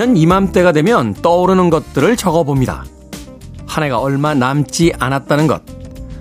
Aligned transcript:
매년 0.00 0.16
이맘때가 0.16 0.72
되면 0.72 1.12
떠오르는 1.12 1.68
것들을 1.68 2.16
적어봅니다. 2.16 2.86
한 3.66 3.84
해가 3.84 3.98
얼마 3.98 4.32
남지 4.32 4.94
않았다는 4.98 5.46
것. 5.46 5.60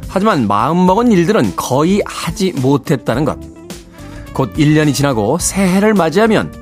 하지만 0.09 0.49
마음먹은 0.49 1.13
일들은 1.13 1.55
거의 1.55 2.01
하지 2.05 2.51
못했다는 2.51 3.23
것. 3.23 3.39
곧 4.33 4.53
1년이 4.55 4.93
지나고 4.93 5.37
새해를 5.39 5.93
맞이하면 5.93 6.53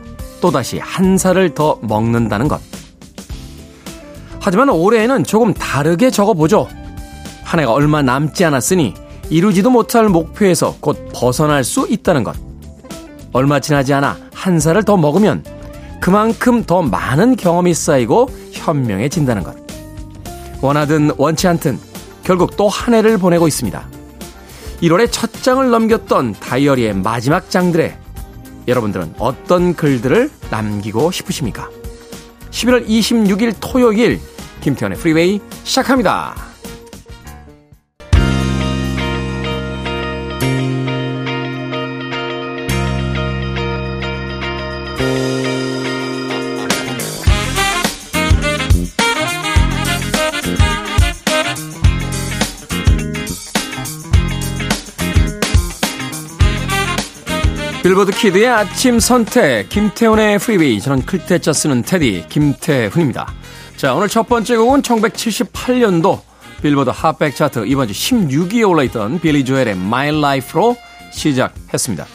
또다시 0.41 0.77
한 0.77 1.17
살을 1.17 1.55
더 1.55 1.79
먹는다는 1.81 2.47
것. 2.47 2.61
하지만 4.39 4.69
올해에는 4.69 5.23
조금 5.23 5.55
다르게 5.55 6.11
적어보죠. 6.11 6.67
한 7.43 7.59
해가 7.59 7.71
얼마 7.71 8.03
남지 8.03 8.45
않았으니 8.45 8.93
이루지도 9.31 9.71
못할 9.71 10.07
목표에서 10.07 10.75
곧 10.79 11.09
벗어날 11.15 11.63
수 11.63 11.87
있다는 11.89 12.23
것. 12.23 12.35
얼마 13.33 13.59
지나지 13.59 13.91
않아 13.95 14.17
한 14.35 14.59
살을 14.59 14.83
더 14.83 14.97
먹으면 14.97 15.56
그만큼 16.07 16.63
더 16.63 16.81
많은 16.81 17.35
경험이 17.35 17.73
쌓이고 17.73 18.29
현명해진다는 18.53 19.43
것. 19.43 19.57
원하든 20.61 21.11
원치 21.17 21.49
않든 21.49 21.77
결국 22.23 22.55
또 22.55 22.69
한 22.69 22.93
해를 22.93 23.17
보내고 23.17 23.45
있습니다. 23.45 23.85
1월의 24.83 25.11
첫 25.11 25.33
장을 25.43 25.69
넘겼던 25.69 26.35
다이어리의 26.39 26.93
마지막 26.93 27.49
장들에 27.49 27.99
여러분들은 28.69 29.15
어떤 29.19 29.75
글들을 29.75 30.29
남기고 30.49 31.11
싶으십니까? 31.11 31.69
11월 32.51 32.87
26일 32.87 33.55
토요일 33.59 34.21
김태훈의 34.61 34.97
프리웨이 34.99 35.41
시작합니다. 35.65 36.46
빌보드 57.97 58.11
키드의 58.11 58.47
아침 58.47 58.99
선택 58.99 59.69
김태훈의 59.69 60.37
프리웨이 60.37 60.79
저는 60.79 61.03
클 61.03 61.24
태 61.24 61.40
자 61.40 61.51
쓰는 61.51 61.81
태디 61.81 62.25
김태훈입니다. 62.29 63.33
자 63.75 63.95
오늘 63.95 64.07
첫 64.07 64.29
번째 64.29 64.55
곡은 64.55 64.83
1978년도 64.83 66.21
빌보드 66.61 66.91
Hot백 66.91 67.35
차트 67.35 67.65
이번 67.65 67.87
주 67.87 67.95
16위에 67.95 68.69
올라있던 68.69 69.19
빌리 69.19 69.43
조엘의 69.43 69.73
My 69.73 70.09
Life로 70.09 70.77
시작했습니다. 71.11 72.05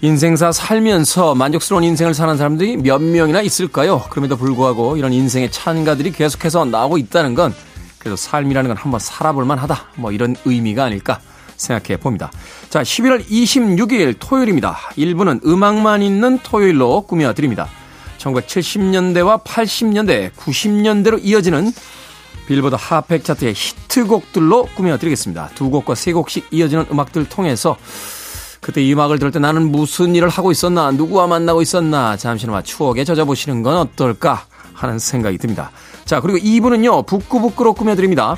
인생사 0.00 0.52
살면서 0.52 1.34
만족스러운 1.34 1.84
인생을 1.84 2.14
사는 2.14 2.34
사람들이 2.38 2.78
몇 2.78 3.02
명이나 3.02 3.42
있을까요? 3.42 4.02
그럼에도 4.08 4.38
불구하고 4.38 4.96
이런 4.96 5.12
인생의 5.12 5.50
찬가들이 5.50 6.12
계속해서 6.12 6.64
나오고 6.64 6.96
있다는 6.96 7.34
건 7.34 7.54
그래도 7.98 8.16
삶이라는 8.16 8.68
건 8.68 8.76
한번 8.78 9.00
살아볼 9.00 9.44
만하다 9.44 9.84
뭐 9.96 10.12
이런 10.12 10.34
의미가 10.46 10.84
아닐까 10.84 11.20
생각해 11.56 11.98
봅니다. 11.98 12.30
자, 12.70 12.82
11월 12.82 13.24
26일 13.26 14.16
토요일입니다. 14.18 14.76
1부는 14.96 15.46
음악만 15.46 16.02
있는 16.02 16.38
토요일로 16.42 17.02
꾸며드립니다. 17.02 17.68
1970년대와 18.18 19.44
80년대, 19.44 20.32
90년대로 20.32 21.20
이어지는 21.22 21.72
빌보드 22.46 22.76
핫팩 22.78 23.24
차트의 23.24 23.54
히트곡들로 23.54 24.68
꾸며드리겠습니다. 24.74 25.50
두 25.54 25.70
곡과 25.70 25.94
세 25.94 26.12
곡씩 26.12 26.48
이어지는 26.50 26.86
음악들 26.90 27.28
통해서 27.28 27.76
그때 28.60 28.82
이 28.82 28.92
음악을 28.94 29.18
들을 29.18 29.30
때 29.30 29.38
나는 29.38 29.70
무슨 29.70 30.14
일을 30.14 30.28
하고 30.30 30.50
있었나, 30.50 30.90
누구와 30.90 31.26
만나고 31.26 31.60
있었나, 31.60 32.16
잠시나마 32.16 32.62
추억에 32.62 33.04
젖어보시는 33.04 33.62
건 33.62 33.76
어떨까 33.76 34.46
하는 34.72 34.98
생각이 34.98 35.36
듭니다. 35.38 35.70
자, 36.06 36.20
그리고 36.20 36.38
2부는요, 36.38 37.06
북구북구로 37.06 37.74
꾸며드립니다. 37.74 38.36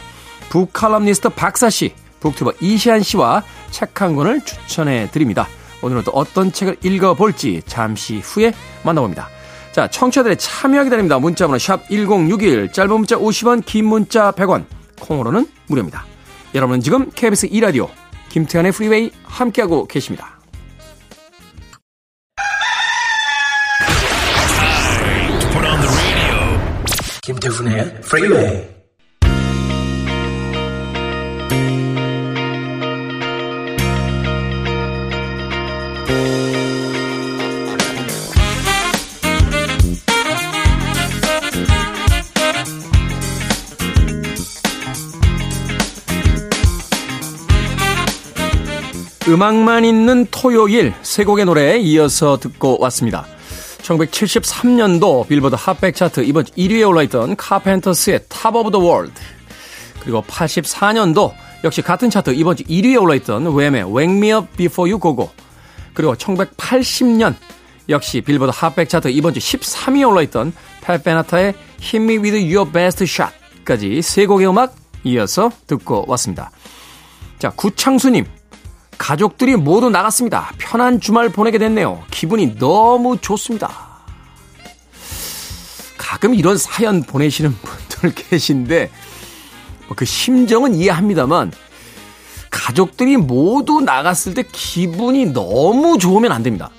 book 0.48 0.65
칼럼니스트 0.65 1.28
박사씨, 1.30 1.94
booktuber 2.26 2.54
이시한 2.60 3.02
씨와 3.02 3.42
책 3.70 4.00
한 4.00 4.14
권을 4.14 4.40
추천해 4.42 5.08
드립니다. 5.10 5.48
오늘은 5.82 6.02
또 6.02 6.10
어떤 6.12 6.52
책을 6.52 6.76
읽어볼지 6.82 7.62
잠시 7.66 8.18
후에 8.18 8.52
만나봅니다. 8.82 9.28
자, 9.72 9.88
청취자들의 9.88 10.36
참여 10.38 10.84
기다립니다. 10.84 11.18
문자번호 11.18 11.58
샵 11.58 11.86
1061, 11.88 12.72
짧은 12.72 12.90
문자 12.92 13.16
50원, 13.16 13.64
긴 13.64 13.86
문자 13.86 14.32
100원, 14.32 14.64
콩으로는 15.00 15.46
무료입니다. 15.66 16.04
여러분은 16.54 16.80
지금 16.80 17.10
KBS 17.10 17.48
2라디오 17.48 17.88
김태훈의 18.30 18.72
프리웨이 18.72 19.10
함께하고 19.24 19.86
계십니다. 19.86 20.38
김태훈의 27.22 28.00
프리웨이 28.02 28.75
음악만 49.28 49.84
있는 49.84 50.24
토요일 50.30 50.94
세 51.02 51.24
곡의 51.24 51.46
노래에 51.46 51.78
이어서 51.78 52.38
듣고 52.38 52.78
왔습니다. 52.80 53.26
1973년도 53.78 55.26
빌보드 55.26 55.56
Hot백 55.58 55.96
차트 55.96 56.20
이번 56.20 56.44
1위에 56.44 56.88
올라있던 56.88 57.34
카펜터스의 57.34 58.20
Top 58.28 58.54
of 58.54 58.70
the 58.70 58.78
World 58.78 59.20
그리고 60.00 60.22
84년도 60.22 61.32
역시 61.64 61.82
같은 61.82 62.08
차트 62.08 62.34
이번 62.34 62.54
주 62.54 62.62
1위에 62.64 63.02
올라있던 63.02 63.46
Wham의 63.46 63.92
Wake 63.92 64.16
Me 64.16 64.32
Up 64.32 64.46
Before 64.56 64.92
You 64.92 65.00
Go 65.00 65.16
Go 65.16 65.30
그리고 65.92 66.14
1980년 66.14 67.34
역시 67.88 68.20
빌보드 68.20 68.52
Hot백 68.54 68.88
차트 68.88 69.08
이번 69.08 69.34
주 69.34 69.40
13위에 69.40 70.08
올라있던 70.08 70.52
Pat 70.82 71.00
Benatar의 71.00 71.54
Hit 71.82 71.96
Me 71.96 72.18
With 72.18 72.54
Your 72.54 72.70
Best 72.70 73.02
Shot까지 73.02 74.02
세 74.02 74.26
곡의 74.26 74.48
음악 74.48 74.76
이어서 75.02 75.50
듣고 75.66 76.04
왔습니다. 76.06 76.52
자, 77.40 77.50
구창수님 77.50 78.24
가족들이 78.98 79.56
모두 79.56 79.90
나갔습니다. 79.90 80.52
편한 80.58 81.00
주말 81.00 81.28
보내게 81.28 81.58
됐네요. 81.58 82.02
기분이 82.10 82.58
너무 82.58 83.18
좋습니다. 83.18 83.86
가끔 85.96 86.34
이런 86.34 86.56
사연 86.56 87.02
보내시는 87.02 87.54
분들 87.54 88.14
계신데, 88.30 88.90
뭐그 89.88 90.04
심정은 90.04 90.74
이해합니다만, 90.74 91.52
가족들이 92.50 93.16
모두 93.16 93.80
나갔을 93.80 94.34
때 94.34 94.42
기분이 94.50 95.26
너무 95.26 95.98
좋으면 95.98 96.32
안 96.32 96.42
됩니다. 96.42 96.70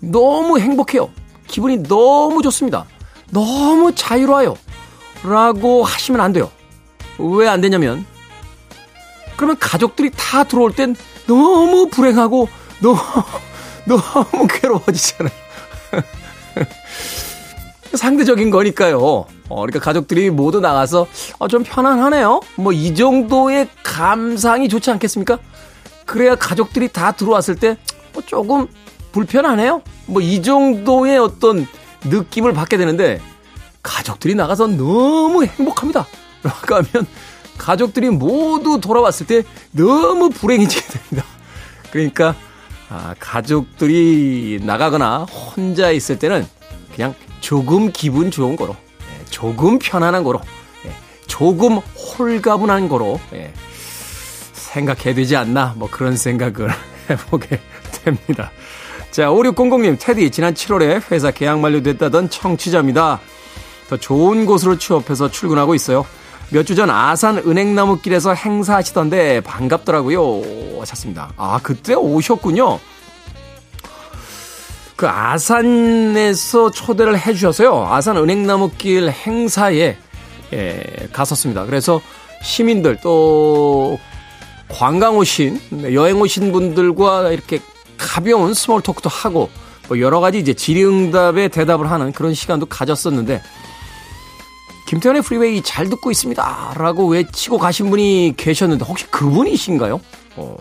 너무 0.00 0.58
행복해요. 0.58 1.10
기분이 1.46 1.82
너무 1.84 2.42
좋습니다. 2.42 2.86
너무 3.30 3.94
자유로워요. 3.94 4.56
라고 5.22 5.84
하시면 5.84 6.20
안 6.20 6.32
돼요. 6.32 6.50
왜 7.18 7.46
안 7.46 7.60
되냐면, 7.60 8.04
그러면 9.36 9.58
가족들이 9.58 10.10
다 10.16 10.44
들어올 10.44 10.74
땐 10.74 10.96
너무 11.34 11.88
불행하고 11.88 12.48
너무 12.80 12.98
괴로워지잖아요. 14.50 15.32
상대적인 17.94 18.50
거니까요. 18.50 18.98
어, 19.00 19.26
그러니까 19.48 19.80
가족들이 19.80 20.30
모두 20.30 20.60
나가서 20.60 21.06
어, 21.38 21.48
좀 21.48 21.62
편안하네요. 21.62 22.40
뭐 22.56 22.72
이 22.72 22.94
정도의 22.94 23.68
감상이 23.82 24.68
좋지 24.68 24.90
않겠습니까? 24.90 25.38
그래야 26.04 26.34
가족들이 26.34 26.88
다 26.88 27.12
들어왔을 27.12 27.56
때 27.56 27.76
어, 28.14 28.20
조금 28.26 28.66
불편하네요. 29.12 29.82
뭐 30.06 30.22
이 30.22 30.42
정도의 30.42 31.18
어떤 31.18 31.66
느낌을 32.04 32.52
받게 32.54 32.76
되는데 32.76 33.20
가족들이 33.82 34.34
나가서 34.34 34.66
너무 34.68 35.44
행복합니다. 35.44 36.06
라고 36.42 36.74
하면 36.76 37.06
가족들이 37.60 38.08
모두 38.08 38.80
돌아왔을 38.80 39.26
때 39.26 39.42
너무 39.72 40.30
불행해지게 40.30 40.80
됩니다. 40.98 41.24
그러니까 41.92 42.34
아, 42.88 43.14
가족들이 43.20 44.60
나가거나 44.64 45.24
혼자 45.24 45.90
있을 45.90 46.18
때는 46.18 46.46
그냥 46.94 47.14
조금 47.40 47.92
기분 47.92 48.30
좋은 48.30 48.56
거로, 48.56 48.74
예, 49.02 49.24
조금 49.26 49.78
편안한 49.78 50.24
거로, 50.24 50.40
예, 50.86 50.92
조금 51.26 51.76
홀가분한 51.76 52.88
거로 52.88 53.20
예, 53.34 53.52
생각해야 54.52 55.14
되지 55.14 55.36
않나 55.36 55.74
뭐 55.76 55.88
그런 55.90 56.16
생각을 56.16 56.70
해보게 57.10 57.60
됩니다. 57.92 58.50
자, 59.10 59.28
5600님, 59.28 59.98
테디, 60.00 60.30
지난 60.30 60.54
7월에 60.54 61.10
회사 61.10 61.30
계약 61.30 61.60
만료됐다던 61.60 62.30
청취자입니다. 62.30 63.20
더 63.88 63.96
좋은 63.96 64.46
곳으로 64.46 64.78
취업해서 64.78 65.30
출근하고 65.30 65.74
있어요. 65.74 66.06
몇 66.52 66.64
주 66.64 66.74
전 66.74 66.90
아산 66.90 67.38
은행나무길에서 67.38 68.34
행사하시던데 68.34 69.40
반갑더라고요. 69.42 70.80
하셨습니다. 70.80 71.32
아, 71.36 71.60
그때 71.62 71.94
오셨군요. 71.94 72.78
그 74.96 75.08
아산에서 75.08 76.70
초대를 76.70 77.18
해 77.18 77.32
주셔서요. 77.32 77.86
아산 77.86 78.16
은행나무길 78.16 79.10
행사에 79.10 79.96
예, 80.52 80.82
갔었습니다. 81.12 81.64
그래서 81.66 82.00
시민들 82.42 82.98
또 83.02 83.98
관광 84.68 85.16
오신 85.16 85.60
네, 85.70 85.94
여행 85.94 86.20
오신 86.20 86.52
분들과 86.52 87.30
이렇게 87.30 87.60
가벼운 87.96 88.52
small 88.54 88.82
talk도 88.82 89.08
하고 89.08 89.48
뭐 89.88 90.00
여러 90.00 90.20
가지 90.20 90.38
이제 90.38 90.52
질의응답에 90.54 91.48
대답을 91.48 91.90
하는 91.90 92.12
그런 92.12 92.34
시간도 92.34 92.66
가졌었는데 92.66 93.40
김태훈의 94.90 95.22
프리웨이 95.22 95.62
잘 95.62 95.88
듣고 95.88 96.10
있습니다. 96.10 96.74
라고 96.76 97.06
외치고 97.06 97.58
가신 97.58 97.90
분이 97.90 98.34
계셨는데 98.36 98.84
혹시 98.84 99.06
그분이신가요? 99.06 100.00
어. 100.34 100.56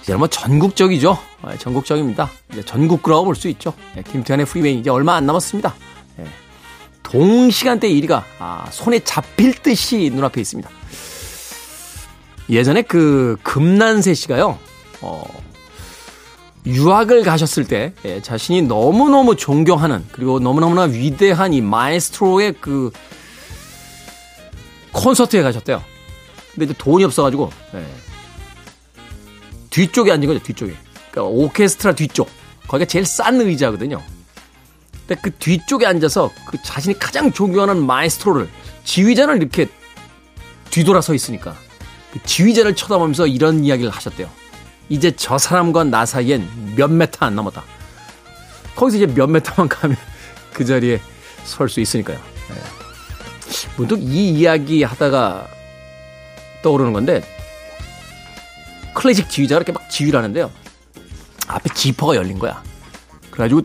이제 0.00 0.14
뭐 0.16 0.26
전국적이죠. 0.26 1.18
아, 1.42 1.54
전국적입니다. 1.58 2.30
이제 2.50 2.62
전국구라고 2.64 3.26
볼 3.26 3.34
수 3.34 3.48
있죠. 3.48 3.74
네, 3.94 4.02
김태훈의 4.02 4.46
프리웨이 4.46 4.78
이제 4.78 4.88
얼마 4.88 5.16
안 5.16 5.26
남았습니다. 5.26 5.74
네. 6.16 6.24
동시간대 7.02 7.90
1위가 7.90 8.22
아, 8.38 8.66
손에 8.70 9.00
잡힐 9.00 9.52
듯이 9.52 10.10
눈앞에 10.14 10.40
있습니다. 10.40 10.70
예전에 12.48 12.80
그 12.80 13.36
금난세 13.42 14.14
씨가요. 14.14 14.58
어, 15.02 15.24
유학을 16.66 17.22
가셨을 17.22 17.64
때 17.64 17.92
예, 18.04 18.20
자신이 18.20 18.62
너무너무 18.62 19.36
존경하는 19.36 20.04
그리고 20.10 20.40
너무너무나 20.40 20.82
위대한 20.82 21.52
이 21.52 21.60
마에스트로의 21.60 22.54
그 22.60 22.90
콘서트에 24.92 25.42
가셨대요. 25.42 25.82
근데 26.52 26.64
이제 26.64 26.74
돈이 26.76 27.04
없어가지고 27.04 27.50
예, 27.74 27.86
뒤쪽에 29.70 30.10
앉은 30.10 30.26
거죠 30.26 30.42
뒤쪽에. 30.42 30.74
그러니까 31.10 31.22
오케스트라 31.24 31.94
뒤쪽. 31.94 32.28
거기가 32.66 32.88
제일 32.88 33.06
싼 33.06 33.40
의자거든요. 33.40 34.02
근데 35.06 35.20
그 35.22 35.30
뒤쪽에 35.30 35.86
앉아서 35.86 36.32
그 36.46 36.58
자신이 36.64 36.98
가장 36.98 37.32
존경하는 37.32 37.86
마에스트로를 37.86 38.48
지휘자를 38.84 39.36
이렇게 39.36 39.68
뒤돌아 40.70 41.00
서 41.00 41.14
있으니까 41.14 41.54
그 42.12 42.20
지휘자를 42.24 42.74
쳐다보면서 42.74 43.28
이런 43.28 43.64
이야기를 43.64 43.90
하셨대요. 43.90 44.28
이제 44.88 45.10
저 45.16 45.38
사람과 45.38 45.84
나 45.84 46.06
사이엔 46.06 46.74
몇 46.76 46.88
메타 46.90 47.26
안 47.26 47.34
남았다. 47.36 47.64
거기서 48.76 48.96
이제 48.98 49.06
몇 49.06 49.26
메타만 49.26 49.68
가면 49.68 49.96
그 50.52 50.64
자리에 50.64 51.00
설 51.44 51.68
수 51.68 51.80
있으니까요. 51.80 52.18
네. 52.18 52.54
문득 53.76 54.00
이 54.00 54.30
이야기 54.30 54.82
하다가 54.82 55.48
떠오르는 56.62 56.92
건데 56.92 57.22
클래식 58.94 59.28
지휘자가 59.28 59.58
이렇게 59.58 59.72
막 59.72 59.88
지휘를 59.90 60.18
하는데요. 60.18 60.50
앞에 61.48 61.72
지퍼가 61.74 62.16
열린 62.16 62.38
거야. 62.38 62.62
그래가지고 63.30 63.62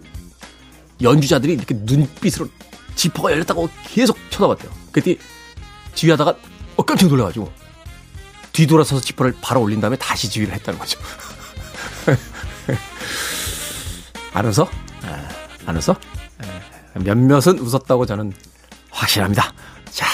연주자들이 1.01 1.53
이렇게 1.53 1.73
눈빛으로 1.75 2.47
지퍼가 2.95 3.31
열렸다고 3.31 3.69
계속 3.87 4.17
쳐다봤대요. 4.29 4.71
그때 4.91 5.15
지휘하다가 5.95 6.35
어 6.75 6.83
깜짝 6.83 7.07
놀라가지고 7.07 7.51
뒤돌아서서 8.51 9.01
지퍼를 9.01 9.35
바로 9.41 9.61
올린 9.61 9.81
다음에 9.81 9.95
다시 9.95 10.29
지휘를 10.29 10.53
했다는 10.55 10.79
거죠. 10.79 10.99
안 14.33 14.45
웃어? 14.45 14.67
아, 15.03 15.29
안 15.65 15.77
웃어? 15.77 15.95
몇몇은 16.95 17.59
웃었다고 17.59 18.05
저는 18.05 18.33
확실합니다. 18.89 19.53
자, 19.89 20.05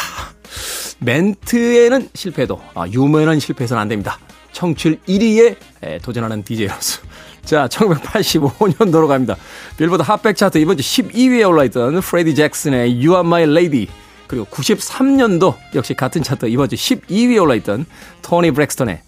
멘트에는 1.00 2.10
실패도 2.14 2.62
아, 2.76 2.88
유머에는 2.88 3.40
실패해서는 3.40 3.82
안 3.82 3.88
됩니다. 3.88 4.20
청취율 4.52 5.00
1위에 5.08 6.02
도전하는 6.02 6.44
DJ로서. 6.44 7.02
자, 7.46 7.68
1985년도로 7.68 9.08
갑니다. 9.08 9.36
빌보드 9.78 10.02
핫백 10.02 10.36
차트 10.36 10.58
이번 10.58 10.78
주 10.78 10.84
12위에 10.84 11.48
올라있던 11.48 12.02
프레디 12.02 12.36
잭슨의 12.36 12.94
You 12.94 13.12
Are 13.12 13.22
My 13.22 13.44
Lady. 13.44 13.88
그리고 14.28 14.46
93년도 14.46 15.56
역시 15.76 15.94
같은 15.94 16.22
차트 16.22 16.48
이번 16.48 16.70
주 16.70 16.76
12위에 16.76 17.42
올라있던 17.42 17.86
토니 18.22 18.52
브렉스턴의 18.52 19.02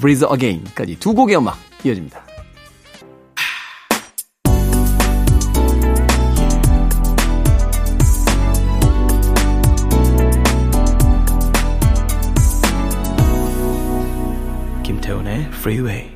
Breathe 0.00 0.28
Again까지 0.32 0.98
두 0.98 1.14
곡의 1.14 1.36
음악 1.36 1.58
이어집니다. 1.84 2.24
김태훈의 14.82 15.48
Freeway. 15.52 16.14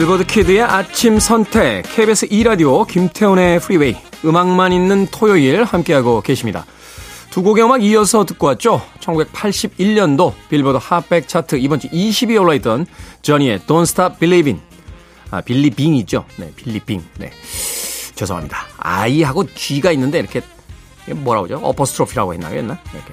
빌보드 0.00 0.24
키드의 0.24 0.62
아침 0.62 1.18
선택, 1.18 1.82
KBS 1.82 2.28
2라디오 2.28 2.86
김태훈의 2.88 3.60
프리웨이, 3.60 3.94
음악만 4.24 4.72
있는 4.72 5.06
토요일 5.10 5.62
함께하고 5.62 6.22
계십니다. 6.22 6.64
두 7.28 7.42
곡의 7.42 7.64
음악 7.64 7.84
이어서 7.84 8.24
듣고 8.24 8.46
왔죠. 8.46 8.80
1981년도 9.00 10.32
빌보드 10.48 10.78
핫백 10.80 11.28
차트 11.28 11.56
이번 11.56 11.80
주 11.80 11.88
20위에 11.88 12.40
올라있던 12.40 12.86
저니의 13.20 13.58
Don't 13.66 13.82
Stop 13.82 14.16
Believing. 14.18 14.62
아, 15.30 15.42
빌리빙 15.42 15.94
있죠? 15.96 16.24
네, 16.36 16.50
빌리빙. 16.56 17.04
네. 17.18 17.30
죄송합니다. 18.14 18.56
I하고 18.78 19.44
G가 19.54 19.92
있는데 19.92 20.18
이렇게 20.18 20.40
뭐라고 21.10 21.44
하죠? 21.44 21.60
어퍼스트로피라고 21.62 22.32
했나요? 22.32 22.56
했나? 22.56 22.80
이렇게. 22.94 23.12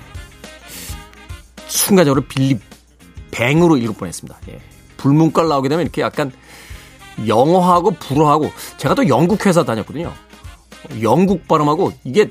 순간적으로 1.67 2.23
빌리뱅으로 2.29 3.75
읽을 3.75 3.93
뻔했습니다. 3.93 4.39
예. 4.51 4.61
불문깔 4.95 5.49
나오게 5.49 5.67
되면 5.67 5.83
이렇게 5.83 6.01
약간 6.01 6.31
영어하고 7.25 7.91
불어하고 7.91 8.51
제가 8.77 8.93
또 8.95 9.07
영국 9.07 9.45
회사 9.45 9.63
다녔거든요. 9.63 10.13
영국 11.01 11.47
발음하고 11.47 11.93
이게 12.03 12.29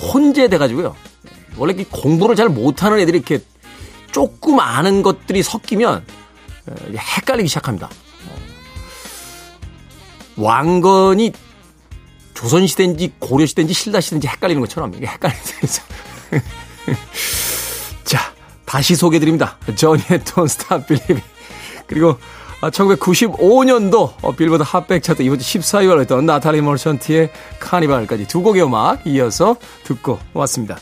혼재돼 0.00 0.58
가지고요. 0.58 0.94
원래 1.56 1.74
공부를 1.84 2.36
잘 2.36 2.48
못하는 2.48 2.98
애들이 3.00 3.18
이렇게 3.18 3.40
조금 4.12 4.60
아는 4.60 5.02
것들이 5.02 5.42
섞이면 5.42 6.04
헷갈리기 7.16 7.48
시작합니다. 7.48 7.90
왕건이 10.36 11.32
조선시대인지 12.34 13.14
고려시대인지 13.18 13.74
신라시대인지 13.74 14.28
헷갈리는 14.28 14.60
것처럼 14.60 14.94
이게 14.94 15.06
헷갈리면서 15.06 15.82
자 18.04 18.32
다시 18.64 18.94
소개드립니다. 18.94 19.58
저니의 19.74 20.20
Don't 20.20 20.44
Stop 20.44 20.86
Believing 20.86 21.24
그리고 21.88 22.18
1995년도 22.60 24.10
아, 24.10 24.14
어, 24.22 24.32
빌보드 24.32 24.62
Hot백 24.66 25.02
차트 25.02 25.22
이번 25.22 25.38
주 25.38 25.58
14위를 25.58 26.00
했던 26.00 26.26
나탈리 26.26 26.60
머천트의 26.60 27.30
Carnival까지 27.60 28.26
두 28.26 28.42
곡의 28.42 28.64
음악 28.64 29.06
이어서 29.06 29.56
듣고 29.84 30.18
왔습니다. 30.34 30.76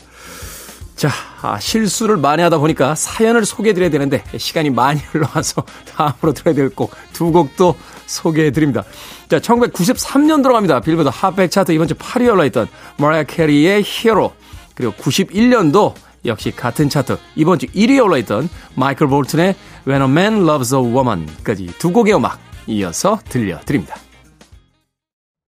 자, 0.95 1.09
아, 1.43 1.59
실수를 1.59 2.17
많이 2.17 2.41
하다 2.41 2.57
보니까 2.57 2.95
사연을 2.95 3.45
소개해드려야 3.45 3.91
되는데 3.91 4.23
시간이 4.35 4.71
많이 4.71 4.99
흘러와서 5.11 5.63
다음으로 5.95 6.33
들어야 6.33 6.55
될 6.55 6.69
곡 6.71 6.91
두 7.13 7.31
곡도 7.31 7.75
소개해드립니다. 8.07 8.83
자, 9.29 9.39
1993년 9.39 10.41
들어갑니다. 10.41 10.79
빌보드 10.79 11.09
Hot백 11.13 11.51
차트 11.51 11.71
이번 11.73 11.87
주 11.87 11.93
8위에 11.93 12.31
올라있던 12.31 12.67
머라이어 12.97 13.23
캐리의 13.25 13.83
Hero 13.83 14.33
그리고 14.73 14.93
91년도 14.93 15.93
역시 16.27 16.51
같은 16.51 16.89
차트 16.89 17.17
이번 17.35 17.57
주 17.57 17.65
1위에 17.67 18.03
올라있던 18.03 18.49
마이클 18.75 19.07
볼튼의 19.07 19.55
When 19.87 20.01
a 20.01 20.07
Man 20.09 20.43
Loves 20.43 20.75
a 20.75 20.81
Woman까지 20.81 21.67
두 21.79 21.91
곡의 21.91 22.15
음악 22.15 22.39
이어서 22.67 23.19
들려드립니다. 23.29 23.95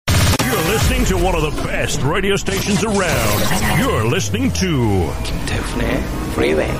You're 0.09 0.69
listening 0.69 1.07
to 1.09 1.17
one 1.17 1.35
of 1.35 1.43
the 1.43 1.67
best 1.67 2.05
radio 2.05 2.35
stations 2.35 2.85
around. 2.85 3.41
You're 3.81 4.07
listening 4.07 4.53
to 4.61 5.11
김태훈의 5.25 6.03
Freeway. 6.33 6.73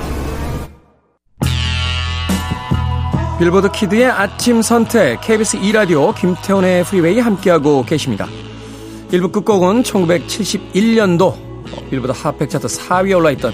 빌보드 3.39 3.71
Kid의 3.71 4.05
아침 4.05 4.61
선택 4.61 5.21
KBS 5.21 5.59
2라디오 5.59 6.13
김태훈의 6.13 6.83
프리웨이 6.83 7.19
함께하고 7.19 7.83
계십니다. 7.83 8.27
1부 9.11 9.31
끝곡은 9.31 9.83
1971년도 9.83 11.33
빌보드 11.89 12.11
핫백 12.11 12.49
차트 12.49 12.67
4위에 12.67 13.15
올라있던 13.17 13.53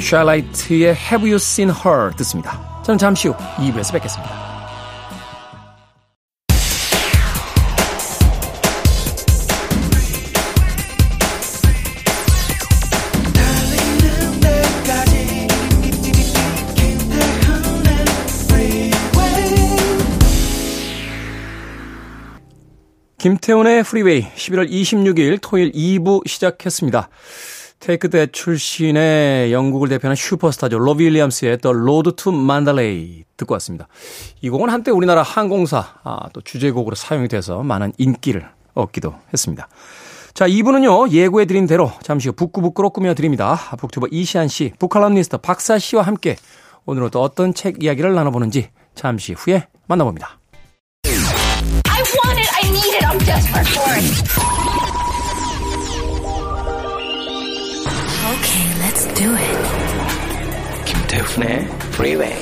샬라이트의 0.00 0.94
Have 0.94 1.30
You 1.30 1.36
Seen 1.36 1.70
Her 1.70 2.10
듣습니다. 2.16 2.82
저는 2.84 2.98
잠시 2.98 3.28
후 3.28 3.34
2부에서 3.34 3.92
뵙겠습니다. 3.92 4.54
김태훈의 23.24 23.84
프리웨이 23.84 24.26
11월 24.36 24.70
26일 24.70 25.38
토요일 25.40 25.72
2부 25.72 26.28
시작했습니다. 26.28 27.08
Take 27.84 28.08
That 28.08 28.26
출신의 28.26 29.52
영국을 29.52 29.90
대표하는 29.90 30.16
슈퍼스타죠. 30.16 30.78
로비 30.78 31.04
윌리엄스의 31.04 31.58
The 31.58 31.76
Road 31.76 32.12
to 32.16 32.32
Mandalay 32.32 33.24
듣고 33.36 33.52
왔습니다. 33.56 33.88
이 34.40 34.48
곡은 34.48 34.70
한때 34.70 34.90
우리나라 34.90 35.22
항공사 35.22 35.96
아, 36.02 36.30
또 36.32 36.40
주제곡으로 36.40 36.96
사용이 36.96 37.28
돼서 37.28 37.62
많은 37.62 37.92
인기를 37.98 38.48
얻기도 38.72 39.14
했습니다. 39.34 39.68
자, 40.32 40.48
2부는요, 40.48 41.10
예고해 41.10 41.44
드린 41.44 41.66
대로 41.66 41.92
잠시 42.02 42.30
후 42.30 42.34
북구북구로 42.34 42.88
꾸며 42.88 43.12
드립니다. 43.12 43.54
북튜버 43.78 44.06
이시안 44.10 44.48
씨, 44.48 44.72
북칼럼니스트 44.78 45.36
박사 45.36 45.78
씨와 45.78 46.04
함께 46.04 46.36
오늘은 46.86 47.10
또 47.10 47.20
어떤 47.20 47.52
책 47.52 47.84
이야기를 47.84 48.14
나눠보는지 48.14 48.70
잠시 48.94 49.34
후에 49.34 49.66
만나봅니다. 49.88 50.38
Do 59.14 59.32
it. 59.36 60.84
김태훈의 60.86 61.68
Freeway. 61.94 62.34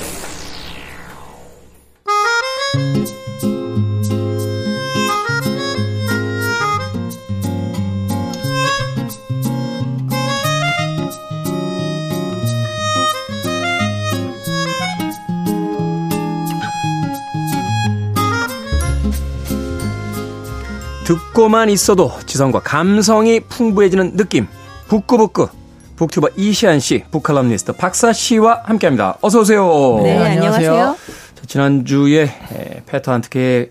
듣고만 21.04 21.68
있어도 21.68 22.10
지성과 22.26 22.60
감성이 22.60 23.40
풍부해지는 23.40 24.16
느낌. 24.16 24.46
북구북구. 24.88 25.61
북튜버 25.96 26.30
이시안 26.36 26.80
씨, 26.80 27.04
북칼럼니스트 27.10 27.72
박사 27.72 28.12
씨와 28.12 28.62
함께 28.64 28.86
합니다. 28.86 29.16
어서 29.20 29.40
오세요. 29.40 30.00
네, 30.02 30.18
안녕하세요. 30.18 30.96
자, 31.34 31.42
지난주에 31.46 32.22
에, 32.22 32.82
페터 32.86 33.12
한트케의 33.12 33.70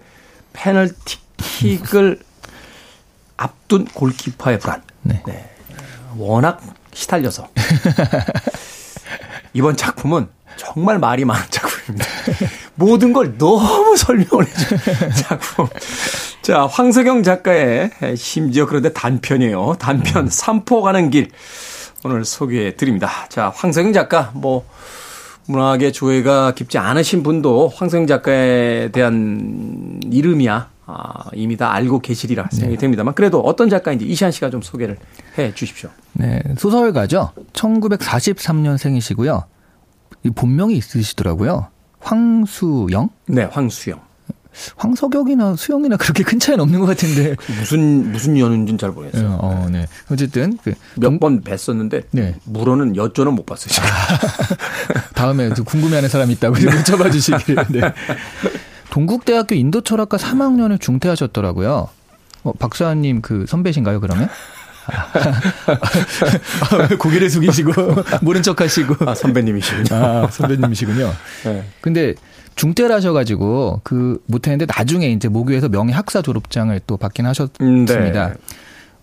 페널티킥을 0.54 2.20
앞둔 3.38 3.86
골키퍼의 3.86 4.60
불안. 4.60 4.82
네. 5.02 5.22
워낙 6.18 6.62
시달려서. 6.94 7.48
이번 9.54 9.76
작품은 9.76 10.28
정말 10.58 11.00
말이 11.00 11.26
많은 11.26 11.44
작품입니다. 11.50 12.06
모든 12.76 13.14
걸 13.14 13.38
너무 13.38 13.98
설명을 13.98 14.48
해준 14.48 14.78
작품. 15.16 15.68
자, 16.44 16.66
황석영 16.68 17.24
작가의 17.24 17.92
심지어 18.16 18.66
그런데 18.66 18.94
단편이에요. 18.94 19.78
단편 19.80 20.30
삼포 20.30 20.82
가는 20.82 21.10
길. 21.10 21.32
오늘 22.04 22.26
소개해 22.26 22.76
드립니다. 22.76 23.10
자, 23.30 23.50
황석영 23.50 23.94
작가, 23.94 24.32
뭐, 24.34 24.66
문학의 25.48 25.92
조예가 25.94 26.54
깊지 26.54 26.78
않으신 26.78 27.24
분도 27.24 27.68
황석영 27.70 28.08
작가에 28.08 28.90
대한 28.92 30.00
이름이야. 30.12 30.70
아, 30.88 31.24
이미 31.34 31.56
다 31.56 31.74
알고 31.74 32.00
계시리라 32.00 32.50
생각이 32.52 32.78
됩니다만 32.78 33.14
그래도 33.14 33.40
어떤 33.40 33.70
작가인지 33.70 34.06
이시안 34.06 34.32
씨가 34.32 34.50
좀 34.50 34.62
소개를 34.62 34.98
해 35.38 35.54
주십시오. 35.54 35.90
네, 36.14 36.42
소설가죠. 36.58 37.32
1943년생이시고요. 37.54 39.46
이 40.24 40.30
본명이 40.32 40.76
있으시더라고요. 40.76 41.68
황수영? 42.00 43.10
네, 43.28 43.44
황수영. 43.44 44.02
황석영이나 44.76 45.56
수영이나 45.56 45.98
그렇게 45.98 46.24
큰 46.24 46.40
차이는 46.40 46.62
없는 46.62 46.80
것 46.80 46.86
같은데. 46.86 47.36
무슨 47.60 48.12
무슨 48.12 48.38
연인지는 48.38 48.78
잘 48.78 48.92
모르겠어요. 48.92 49.38
어, 49.42 49.68
네. 49.72 49.88
어쨌든 50.10 50.58
그 50.64 50.74
몇번 50.96 51.42
뵀었는데 51.42 52.04
네. 52.12 52.36
물어는 52.46 52.94
여쭤는 52.94 53.32
못 53.32 53.46
봤어요. 53.46 53.70
지금. 53.70 53.90
다음에 55.16 55.50
또 55.50 55.64
궁금해하는 55.64 56.10
사람이 56.10 56.34
있다고 56.34 56.56
여쭤봐 56.56 57.12
주시길. 57.12 57.56
네. 57.70 57.82
동국대학교 58.90 59.56
인도철학과 59.56 60.18
3학년을 60.18 60.80
중퇴하셨더라고요. 60.80 61.90
어, 62.44 62.54
박사님 62.54 63.22
그 63.22 63.46
선배신가요, 63.48 64.02
그러면? 64.02 64.28
아, 64.88 66.90
고개를 66.98 67.30
숙이시고 67.30 67.72
모른 68.22 68.42
척하시고 68.42 69.10
아, 69.10 69.16
선배님이시군요. 69.16 69.96
아, 69.96 70.28
선배님이시군요. 70.30 71.14
네. 71.46 71.64
근데 71.82 72.16
중퇴를 72.56 72.94
하셔가지고 72.96 73.82
그 73.84 74.22
못했는데 74.28 74.66
나중에 74.68 75.10
이제 75.10 75.28
모교에서 75.28 75.70
명예 75.70 75.94
학사 75.94 76.22
졸업장을 76.22 76.80
또 76.88 76.98
받긴 76.98 77.26
하셨습니다. 77.26 77.62
음, 77.62 77.86
네. 77.86 78.34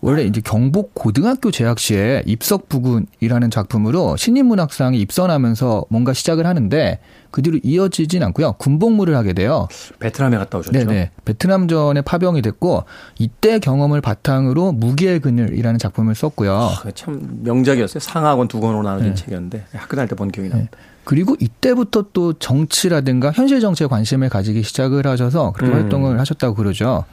원래 0.01 0.23
이제 0.23 0.39
경북 0.41 0.93
고등학교 0.93 1.51
재학 1.51 1.77
시에 1.77 2.23
입석 2.25 2.69
부군이라는 2.69 3.51
작품으로 3.51 4.15
신인문학상에 4.15 4.97
입선하면서 4.97 5.85
뭔가 5.89 6.13
시작을 6.13 6.45
하는데 6.45 6.99
그 7.31 7.41
뒤로 7.41 7.59
이어지진 7.61 8.23
않고요. 8.23 8.53
군복무를 8.53 9.15
하게 9.15 9.33
돼요. 9.33 9.67
베트남에 9.99 10.37
갔다 10.37 10.57
오셨죠? 10.57 10.71
네네. 10.71 11.11
베트남전에 11.25 12.01
파병이 12.01 12.41
됐고 12.41 12.85
이때 13.19 13.59
경험을 13.59 13.99
바탕으로 14.01 14.71
무기의 14.71 15.19
그늘이라는 15.19 15.77
작품을 15.77 16.15
썼고요. 16.15 16.53
아, 16.57 16.83
참 16.95 17.41
명작이었어요. 17.43 17.99
상하권 17.99 18.47
두 18.47 18.61
권으로 18.61 18.83
나눠진 18.83 19.09
네. 19.09 19.15
책이었는데 19.15 19.65
학교 19.73 19.95
다닐 19.95 20.07
때 20.07 20.15
본 20.15 20.31
기억이 20.31 20.49
납니다. 20.49 20.77
그리고 21.03 21.35
이때부터 21.39 22.05
또 22.13 22.33
정치라든가 22.33 23.31
현실 23.31 23.59
정치에 23.59 23.87
관심을 23.87 24.29
가지기 24.29 24.63
시작을 24.63 25.07
하셔서 25.07 25.51
그렇게 25.53 25.73
음. 25.73 25.81
활동을 25.81 26.19
하셨다고 26.19 26.55
그러죠. 26.55 27.05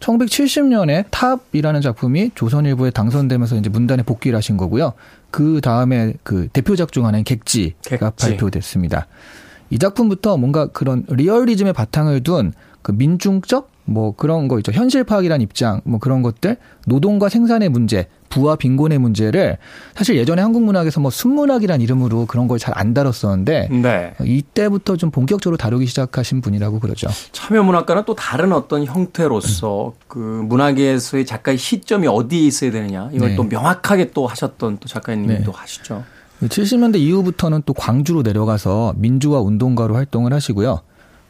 1970년에 0.00 1.06
탑이라는 1.10 1.80
작품이 1.80 2.30
조선일보에 2.34 2.90
당선되면서 2.90 3.56
이제 3.56 3.68
문단에 3.70 4.02
복귀를 4.02 4.36
하신 4.36 4.56
거고요. 4.56 4.92
그 5.30 5.60
다음에 5.60 6.14
그 6.22 6.48
대표작 6.52 6.92
중 6.92 7.06
하나인 7.06 7.24
객지가 7.24 8.10
객지. 8.10 8.26
발표됐습니다. 8.26 9.06
이 9.70 9.78
작품부터 9.78 10.36
뭔가 10.36 10.66
그런 10.66 11.04
리얼리즘의 11.08 11.72
바탕을 11.72 12.22
둔 12.22 12.52
그 12.86 12.92
민중적 12.92 13.68
뭐 13.84 14.14
그런 14.14 14.46
거 14.46 14.58
있죠. 14.60 14.70
현실 14.70 15.02
파악이란 15.02 15.40
입장 15.40 15.80
뭐 15.82 15.98
그런 15.98 16.22
것들 16.22 16.56
노동과 16.86 17.28
생산의 17.28 17.68
문제 17.68 18.06
부와 18.28 18.56
빈곤의 18.56 18.98
문제를 18.98 19.58
사실 19.94 20.16
예전에 20.16 20.42
한국 20.42 20.62
문학에서 20.64 21.00
뭐 21.00 21.10
순문학이란 21.10 21.80
이름으로 21.80 22.26
그런 22.26 22.48
걸 22.48 22.58
잘 22.58 22.76
안 22.76 22.92
다뤘었는데 22.94 23.68
네. 23.70 24.14
이때부터 24.22 24.96
좀 24.96 25.10
본격적으로 25.10 25.56
다루기 25.56 25.86
시작하신 25.86 26.40
분이라고 26.40 26.80
그러죠. 26.80 27.08
참여 27.32 27.62
문학과는 27.62 28.02
또 28.06 28.14
다른 28.14 28.52
어떤 28.52 28.84
형태로서 28.84 29.94
그 30.08 30.18
문학에서의 30.18 31.24
작가의 31.26 31.58
시점이 31.58 32.06
어디에 32.06 32.40
있어야 32.40 32.70
되느냐 32.70 33.08
이걸 33.12 33.30
네. 33.30 33.36
또 33.36 33.44
명확하게 33.44 34.10
또 34.12 34.26
하셨던 34.26 34.78
또 34.80 34.88
작가님이 34.88 35.26
네. 35.28 35.42
또 35.42 35.52
하시죠. 35.52 36.04
70년대 36.42 36.96
이후부터는 36.96 37.62
또 37.64 37.72
광주로 37.72 38.22
내려가서 38.22 38.94
민주화 38.96 39.40
운동가로 39.40 39.94
활동을 39.94 40.32
하시고요. 40.34 40.80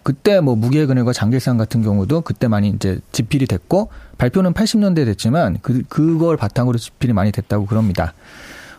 그때 0.02 0.40
뭐 0.40 0.54
무기의 0.56 0.86
그늘과 0.86 1.12
장길상 1.12 1.58
같은 1.58 1.82
경우도 1.82 2.20
그때 2.22 2.48
많이 2.48 2.68
이제 2.70 2.98
집필이 3.12 3.46
됐고 3.46 3.90
발표는 4.18 4.52
80년대 4.54 5.00
에 5.00 5.04
됐지만 5.04 5.58
그 5.62 5.82
그걸 5.88 6.36
바탕으로 6.36 6.78
집필이 6.78 7.12
많이 7.12 7.32
됐다고 7.32 7.66
그럽니다. 7.66 8.14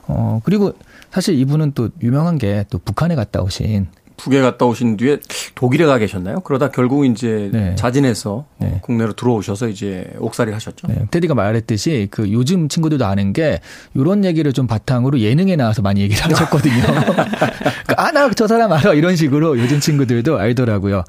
어 0.08 0.41
그리고 0.44 0.74
사실 1.12 1.36
이분은 1.39 1.74
또 1.75 1.89
유명한 2.01 2.38
게 2.38 2.63
또 2.70 2.77
북한에 2.79 3.15
갔다 3.15 3.41
오신 3.41 3.88
북에 4.17 4.41
갔다 4.41 4.65
오신 4.65 4.98
뒤에 4.98 5.20
독일에 5.53 5.86
가 5.86 6.00
계셨나요? 6.00 6.39
그러다 6.39 6.70
결국 6.72 7.06
이제 7.06 7.50
네. 7.53 7.75
자진해서 7.75 8.46
네. 8.58 8.67
어, 8.67 8.79
국내로 8.82 9.13
들어오셔서 9.13 9.67
이제 9.67 10.12
옥살이 10.17 10.51
하셨죠. 10.51 10.88
네, 10.88 11.06
테디가 11.12 11.36
말했듯이 11.36 12.08
그 12.10 12.32
요즘 12.32 12.67
친구들도 12.67 13.06
아는 13.06 13.32
게 13.32 13.60
이런 13.94 14.25
얘기를 14.25 14.51
좀 14.53 14.65
바탕으로 14.65 15.20
예능에 15.20 15.56
나와서 15.56 15.84
많이 15.84 16.01
얘기를 16.01 16.24
하셨거든요. 16.25 16.82
그러니까 16.82 17.96
아, 17.98 18.12
나 18.12 18.27
저 18.36 18.48
사람 18.48 18.72
알아. 18.72 18.96
이런 18.96 19.15
식으로 19.15 19.60
요즘 19.60 19.79
친구들도 19.79 20.39
알더라고요. 20.39 21.03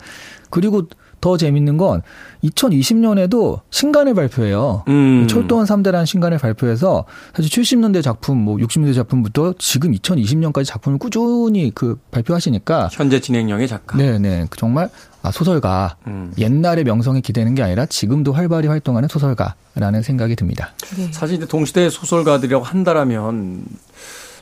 그리고 0.51 0.83
더 1.21 1.37
재밌는 1.37 1.77
건 1.77 2.03
2020년에도 2.45 3.61
신간을 3.71 4.15
발표해요. 4.15 4.85
음. 4.89 5.27
철도원 5.29 5.67
3대라는 5.67 6.07
신간을 6.07 6.39
발표해서 6.39 7.05
사실 7.35 7.51
70년대 7.51 8.03
작품, 8.03 8.39
뭐 8.39 8.57
60년대 8.57 8.95
작품부터 8.95 9.55
지금 9.59 9.93
2020년까지 9.93 10.65
작품을 10.65 10.99
꾸준히 10.99 11.71
그 11.75 11.99
발표하시니까 12.11 12.89
현재 12.93 13.21
진행형의 13.21 13.69
작가. 13.69 13.97
네 13.97 14.19
네. 14.19 14.47
정말 14.57 14.89
아, 15.23 15.31
소설가. 15.33 15.97
음. 16.07 16.33
옛날의 16.39 16.85
명성이 16.85 17.21
기대는 17.21 17.55
게 17.55 17.63
아니라 17.63 17.87
지금도 17.87 18.33
활발히 18.33 18.69
활동하는 18.69 19.09
소설가라는 19.09 20.03
생각이 20.03 20.37
듭니다. 20.37 20.73
사실 21.11 21.37
이제 21.37 21.47
동시대 21.47 21.91
소설가들이라고 21.91 22.65
한다라면 22.65 23.65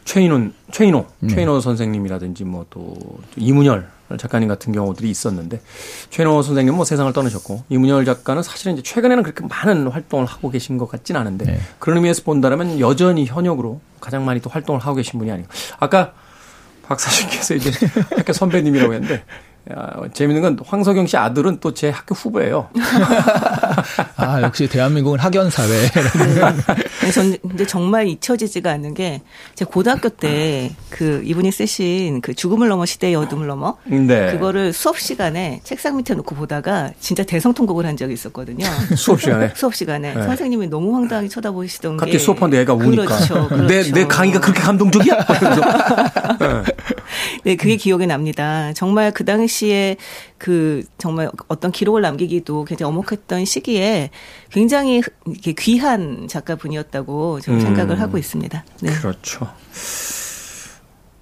최인훈, 0.05 0.53
최인호, 0.71 1.07
네. 1.21 1.35
최인호 1.35 1.61
선생님이라든지 1.61 2.45
뭐 2.45 2.67
또 2.71 2.95
이문열 3.37 3.89
작가님 4.19 4.49
같은 4.49 4.73
경우들이 4.73 5.11
있었는데 5.11 5.61
최인호 6.11 6.43
선생님은 6.43 6.77
뭐 6.77 6.85
세상을 6.85 7.13
떠나셨고 7.13 7.65
이문열 7.69 8.05
작가는 8.05 8.43
사실은 8.43 8.75
이제 8.75 8.83
최근에는 8.83 9.23
그렇게 9.23 9.45
많은 9.47 9.89
활동을 9.89 10.27
하고 10.27 10.51
계신 10.51 10.79
것 10.79 10.89
같진 10.89 11.17
않은데 11.17 11.45
네. 11.45 11.61
그런 11.79 11.99
의미에서 11.99 12.23
본다면 12.23 12.79
여전히 12.81 13.27
현역으로 13.27 13.81
가장 14.01 14.25
많이 14.25 14.41
또 14.41 14.49
활동을 14.51 14.81
하고 14.81 14.97
계신 14.97 15.19
분이 15.19 15.31
아닌가. 15.31 15.51
아까 15.79 16.15
박사님께서 16.85 17.55
이제 17.55 17.71
학교 18.17 18.33
선배님이라고 18.33 18.95
했는데 18.95 19.25
야, 19.73 20.01
재밌는 20.13 20.43
건 20.43 20.59
황석영 20.65 21.07
씨 21.07 21.17
아들은 21.17 21.59
또 21.61 21.73
제 21.75 21.91
학교 21.91 22.15
후배예요. 22.15 22.69
아, 24.17 24.41
역시 24.43 24.69
대한민국은 24.69 25.19
학연 25.19 25.51
사회. 25.51 25.69
네. 25.69 27.11
저는 27.13 27.37
근데 27.43 27.67
정말 27.67 28.07
잊혀지지가 28.07 28.71
않는 28.73 28.95
게 28.95 29.23
제가 29.55 29.71
고등학교 29.71 30.09
때 30.09 30.71
그 30.97 31.21
이분이 31.25 31.53
쓰신 31.53 32.23
그 32.23 32.33
죽음을 32.33 32.69
넘어 32.69 32.87
시대의 32.87 33.17
어둠을 33.17 33.47
넘어 33.47 33.77
네. 33.85 34.33
그거를 34.33 34.73
수업 34.73 34.99
시간에 34.99 35.61
책상 35.63 35.97
밑에 35.97 36.15
놓고 36.15 36.35
보다가 36.35 36.93
진짜 37.01 37.23
대성통곡을 37.23 37.85
한 37.85 37.97
적이 37.99 38.15
있었거든요. 38.15 38.65
수업 38.97 39.21
시간에. 39.21 39.53
수업 39.55 39.75
시간에 39.75 40.15
네. 40.15 40.23
선생님이 40.23 40.69
너무 40.69 40.95
황당하게 40.95 41.29
쳐다보시던 41.29 41.99
갑자기 41.99 42.13
게 42.13 42.19
수업하는데 42.19 42.61
애가 42.63 42.73
우니까. 42.75 43.05
그렇죠, 43.05 43.49
그렇죠. 43.49 43.67
내, 43.67 43.83
내 43.93 44.07
강의가 44.07 44.41
그렇게 44.41 44.61
감동적이야? 44.61 45.17
그래서 45.27 46.65
네, 47.45 47.57
그게 47.57 47.77
기억에 47.77 48.07
납니다. 48.07 48.73
정말 48.75 49.13
그 49.13 49.25
당시 49.25 49.56
에 49.65 49.97
그 50.39 50.85
정말 50.99 51.31
어떤 51.49 51.73
기록을 51.73 52.03
남기기도 52.03 52.65
굉장히 52.65 52.91
엄혹했던 52.91 53.45
시기에 53.45 54.11
굉장히 54.51 55.03
이렇게 55.27 55.53
귀한 55.53 56.29
작가분이었다고 56.29 57.41
저는 57.41 57.61
음. 57.61 57.65
생각을 57.65 58.01
하고 58.01 58.19
있습니다. 58.19 58.65
네. 58.83 58.93
그렇죠. 58.99 59.49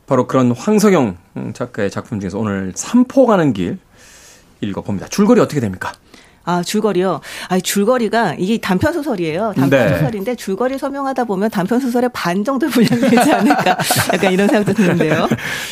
바로 0.07 0.27
그런 0.27 0.53
황석영 0.53 1.17
작가의 1.55 1.91
작품 1.91 2.21
중에서 2.21 2.39
오늘 2.39 2.73
삼포 2.75 3.27
가는 3.27 3.53
길 3.53 3.79
읽어봅니다. 4.61 5.09
줄거리 5.09 5.41
어떻게 5.41 5.61
됩니까? 5.61 5.93
아, 6.45 6.63
줄거리요. 6.63 7.21
아, 7.49 7.61
줄거리가 7.61 8.35
이게 8.39 8.59
단편 8.59 8.93
소설이에요. 8.93 9.53
단편 9.57 9.87
네. 9.87 9.99
소설인데 9.99 10.35
줄거리 10.35 10.79
설명하다 10.79 11.25
보면 11.25 11.51
단편 11.51 11.81
소설의 11.81 12.11
반 12.13 12.45
정도 12.45 12.69
분량이 12.69 13.01
되지 13.11 13.33
않을까. 13.33 13.79
약간 14.13 14.33
이런 14.33 14.49
생각도 14.49 14.73
드는데요. 14.75 15.29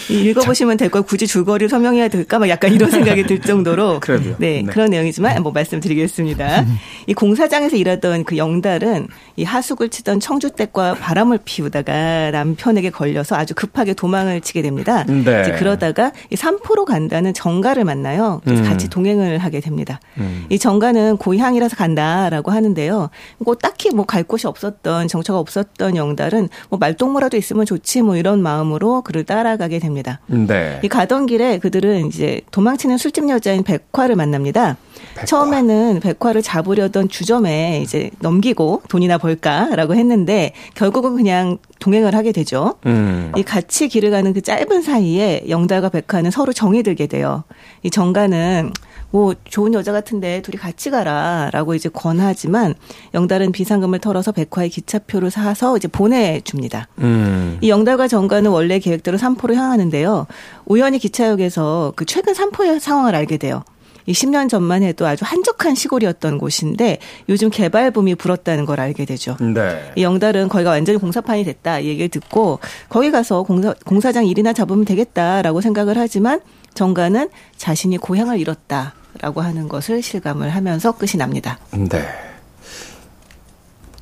이 0.08 0.20
읽어보시면 0.30 0.76
될 0.76 0.92
걸 0.92 1.02
굳이 1.02 1.26
줄거리를 1.26 1.68
설명해야 1.70 2.08
될까? 2.08 2.38
막 2.38 2.48
약간 2.50 2.72
이런 2.72 2.90
생각이 2.90 3.24
들 3.24 3.40
정도로. 3.40 4.00
그래도요. 4.00 4.34
네, 4.38 4.62
네. 4.62 4.64
그런 4.64 4.90
내용이지만 4.90 5.42
뭐 5.42 5.52
말씀드리겠습니다. 5.52 6.66
이 7.06 7.14
공사장에서 7.14 7.76
일하던 7.76 8.24
그 8.24 8.36
영달은 8.36 9.08
이 9.36 9.44
하숙을 9.44 9.88
치던 9.88 10.20
청주댁과 10.20 10.94
바람을 10.96 11.38
피우다가 11.44 12.30
남편에게 12.30 12.90
걸려서 12.90 13.36
아주 13.36 13.54
급하게 13.54 13.94
도망을 13.94 14.40
치게 14.42 14.62
됩니다. 14.62 15.04
네. 15.04 15.52
그러다가 15.58 16.12
이 16.30 16.36
삼포로 16.36 16.84
간다는 16.84 17.32
정가를 17.34 17.84
만나요. 17.84 18.40
그래서 18.44 18.62
음. 18.62 18.68
같이 18.68 18.88
동행을 18.90 19.38
하게 19.38 19.60
됩니다. 19.60 20.00
음. 20.18 20.44
이 20.50 20.58
정가는 20.62 21.16
고향이라서 21.16 21.74
간다라고 21.76 22.52
하는데요. 22.52 23.10
뭐 23.38 23.56
딱히 23.56 23.90
뭐 23.90 24.04
갈 24.04 24.22
곳이 24.22 24.46
없었던 24.46 25.08
정처가 25.08 25.38
없었던 25.38 25.96
영달은 25.96 26.48
뭐 26.68 26.78
말동무라도 26.78 27.36
있으면 27.36 27.64
좋지 27.66 28.02
뭐 28.02 28.16
이런 28.16 28.42
마음으로 28.42 29.02
그를 29.02 29.24
따라가게 29.24 29.78
됩니다. 29.78 30.20
네. 30.26 30.78
이 30.84 30.88
가던 30.88 31.26
길에 31.26 31.58
그들은 31.58 32.06
이제 32.06 32.42
도망치는 32.52 32.98
술집 32.98 33.28
여자인 33.28 33.62
백화를 33.64 34.14
만납니다. 34.16 34.76
백화. 35.14 35.26
처음에는 35.26 36.00
백화를 36.00 36.42
잡으려던 36.42 37.08
주점에 37.08 37.80
이제 37.82 38.10
넘기고 38.20 38.82
돈이나 38.88 39.18
벌까라고 39.18 39.94
했는데 39.94 40.52
결국은 40.74 41.16
그냥 41.16 41.58
동행을 41.80 42.14
하게 42.14 42.30
되죠. 42.32 42.74
음. 42.86 43.32
이 43.36 43.42
같이 43.42 43.88
길을 43.88 44.10
가는 44.10 44.32
그 44.32 44.40
짧은 44.42 44.82
사이에 44.82 45.44
영달과 45.48 45.88
백화는 45.88 46.30
서로 46.30 46.52
정이 46.52 46.82
들게 46.82 47.06
돼요. 47.06 47.42
이 47.82 47.90
정가는 47.90 48.70
뭐 49.12 49.34
좋은 49.44 49.74
여자 49.74 49.92
같은데 49.92 50.40
둘이 50.40 50.58
같이 50.58 50.90
가라라고 50.90 51.74
이제 51.74 51.88
권하지만 51.90 52.74
영달은 53.14 53.52
비상금을 53.52 53.98
털어서 54.00 54.32
백화의 54.32 54.70
기차표를 54.70 55.30
사서 55.30 55.76
이제 55.76 55.86
보내줍니다. 55.86 56.88
음. 56.98 57.58
이 57.60 57.68
영달과 57.68 58.08
정가는 58.08 58.50
원래 58.50 58.78
계획대로 58.78 59.18
삼포로 59.18 59.54
향하는데요. 59.54 60.26
우연히 60.64 60.98
기차역에서 60.98 61.92
그 61.94 62.06
최근 62.06 62.32
삼포의 62.32 62.80
상황을 62.80 63.14
알게 63.14 63.36
돼요. 63.36 63.62
이 64.06 64.12
10년 64.12 64.48
전만 64.48 64.82
해도 64.82 65.06
아주 65.06 65.24
한적한 65.24 65.74
시골이었던 65.74 66.38
곳인데 66.38 66.98
요즘 67.28 67.50
개발 67.50 67.90
붐이 67.90 68.14
불었다는 68.16 68.64
걸 68.64 68.80
알게 68.80 69.04
되죠. 69.04 69.36
네. 69.40 69.92
이 69.94 70.02
영달은 70.02 70.48
거기가 70.48 70.70
완전히 70.70 70.98
공사판이 70.98 71.44
됐다 71.44 71.80
이 71.80 71.88
얘기를 71.88 72.08
듣고 72.08 72.58
거기 72.88 73.10
가서 73.10 73.42
공사, 73.42 73.74
공사장 73.84 74.26
일이나 74.26 74.52
잡으면 74.52 74.84
되겠다라고 74.86 75.60
생각을 75.60 75.98
하지만 75.98 76.40
정가는 76.74 77.28
자신이 77.56 77.98
고향을 77.98 78.40
잃었다 78.40 78.94
라고 79.20 79.40
하는 79.40 79.68
것을 79.68 80.02
실감을 80.02 80.50
하면서 80.50 80.92
끝이 80.92 81.12
납니다. 81.16 81.58
네. 81.72 82.06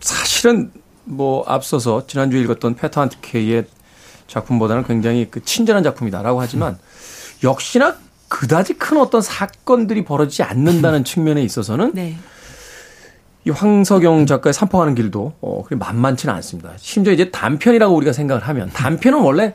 사실은 0.00 0.70
뭐 1.04 1.44
앞서서 1.46 2.06
지난주 2.06 2.36
에 2.36 2.40
읽었던 2.42 2.74
페터 2.74 3.00
한트케이의 3.00 3.66
작품보다는 4.26 4.84
굉장히 4.84 5.28
그 5.30 5.42
친절한 5.44 5.82
작품이다라고 5.82 6.40
하지만 6.40 6.78
역시나 7.42 7.96
그다지 8.28 8.74
큰 8.74 8.98
어떤 8.98 9.20
사건들이 9.20 10.04
벌어지지 10.04 10.44
않는다는 10.44 11.02
측면에 11.04 11.42
있어서는 11.42 11.92
네. 11.94 12.16
이 13.44 13.50
황석영 13.50 14.26
작가의 14.26 14.52
삼포하는 14.52 14.94
길도 14.94 15.32
어, 15.40 15.64
그리 15.66 15.76
만만치는 15.76 16.32
않습니다. 16.36 16.72
심지어 16.76 17.12
이제 17.12 17.30
단편이라고 17.30 17.94
우리가 17.94 18.12
생각을 18.12 18.46
하면 18.46 18.70
단편은 18.70 19.18
원래 19.18 19.54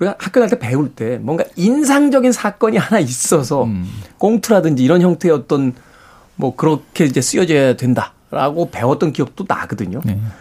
우리가 0.00 0.16
학교 0.18 0.40
다닐 0.40 0.50
때 0.50 0.58
배울 0.58 0.90
때 0.90 1.18
뭔가 1.18 1.44
인상적인 1.56 2.32
사건이 2.32 2.76
하나 2.78 2.98
있어서 2.98 3.68
꽁트라든지 4.18 4.82
이런 4.82 5.02
형태의 5.02 5.32
어떤 5.32 5.74
뭐 6.36 6.56
그렇게 6.56 7.04
이제 7.04 7.20
쓰여져야 7.20 7.76
된다 7.76 8.14
라고 8.30 8.70
배웠던 8.70 9.12
기억도 9.12 9.44
나거든요. 9.46 10.00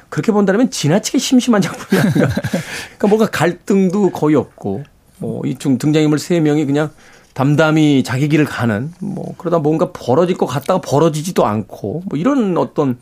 그렇게 0.10 0.32
본다면 0.32 0.70
지나치게 0.70 1.18
심심한 1.18 1.62
작품이 1.62 2.00
아닌가. 2.00 2.28
그러니까 2.98 3.08
뭔가 3.08 3.26
갈등도 3.26 4.12
거의 4.12 4.36
없고 4.36 4.84
뭐이 5.18 5.56
등장인물 5.56 6.20
세 6.20 6.40
명이 6.40 6.66
그냥 6.66 6.90
담담히 7.34 8.04
자기 8.04 8.30
길을 8.30 8.46
가는 8.46 8.92
뭐 9.00 9.34
그러다 9.38 9.60
뭔가 9.60 9.92
벌어질 9.92 10.38
것 10.38 10.46
같다가 10.46 10.82
벌어지지도 10.82 11.46
않고 11.46 12.04
뭐 12.06 12.20
이런 12.20 12.58
어떤 12.58 12.98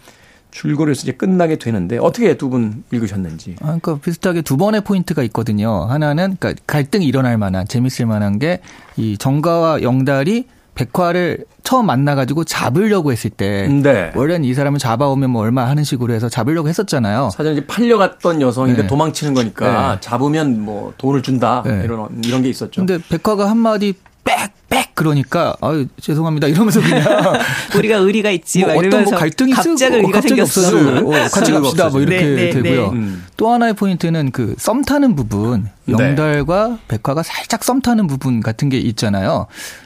줄거리에서 0.52 1.02
이제 1.04 1.12
끝나게 1.12 1.58
되는데 1.58 1.98
어떻게 1.98 2.36
두 2.38 2.50
분 2.50 2.84
읽으셨는지. 2.92 3.56
아, 3.62 3.66
그러니까 3.66 3.98
비슷하게 3.98 4.42
두 4.42 4.58
번의 4.58 4.82
포인트가 4.82 5.22
있거든요. 5.24 5.84
하나는 5.86 6.38
그러니까 6.40 6.62
갈등이 6.68 7.06
일어날 7.06 7.38
만한 7.38 7.68
재밌을 7.68 8.06
만한 8.06 8.40
게 8.40 8.62
이 8.98 9.16
정가와 9.18 9.84
영달이 9.84 10.48
백화를 10.74 11.46
처음 11.64 11.86
만나가지고 11.88 12.44
잡으려고 12.46 13.12
했을 13.12 13.30
때 13.30 13.68
네. 13.68 14.12
원래는 14.16 14.46
이 14.46 14.54
사람을 14.54 14.80
잡아오면 14.80 15.30
뭐 15.32 15.42
얼마 15.44 15.68
하는 15.68 15.84
식으로 15.84 16.14
해서 16.14 16.30
잡으려고 16.30 16.68
했었잖아요. 16.70 17.30
사전 17.34 17.54
이제 17.54 17.66
팔려갔던 17.68 18.42
여성인데 18.42 18.84
네. 18.84 18.88
도망치는 18.88 19.34
거니까 19.34 19.94
네. 19.96 19.98
잡으면 20.02 20.62
뭐 20.62 20.94
돈을 20.98 21.22
준다 21.24 21.64
네. 21.66 21.82
이런 21.84 22.08
이런 22.24 22.42
게 22.42 22.50
있었죠. 22.50 22.82
근데 22.86 22.98
백화가 23.10 23.50
한 23.50 23.58
마디 23.58 23.94
빽빽 24.24 24.87
그러니까 24.98 25.56
아유 25.62 25.86
죄송합니다 26.02 26.48
이러면서 26.48 26.82
그냥 26.82 27.06
우리가 27.78 27.98
의리가 27.98 28.32
있지 28.32 28.62
뭐막 28.66 28.78
어떤 28.86 29.04
뭐 29.04 29.14
갈등이 29.14 29.52
갑자기 29.54 29.78
쓰고 29.78 29.96
의리가 29.96 30.12
갑자기 30.12 30.30
생겼어. 30.42 30.62
없어지고 30.68 31.10
어, 31.10 31.12
같이 31.30 31.40
의리가 31.52 31.62
갑시다 31.62 31.90
뭐. 31.90 32.02
이렇게 32.02 32.18
네, 32.18 32.36
네, 32.36 32.50
되고요. 32.50 32.92
네. 32.92 32.98
음. 32.98 33.26
또 33.38 33.52
하나의 33.52 33.74
포인트는 33.76 34.32
그 34.32 34.56
썸 34.58 34.82
타는 34.82 35.16
부분 35.16 35.70
네. 35.86 35.94
영달과 35.94 36.80
백화가 36.88 37.22
살짝 37.22 37.64
썸 37.64 37.80
타는 37.82 38.08
부분 38.08 38.42
같은 38.42 38.70
게 38.70 38.80
있잖아요. 38.80 39.46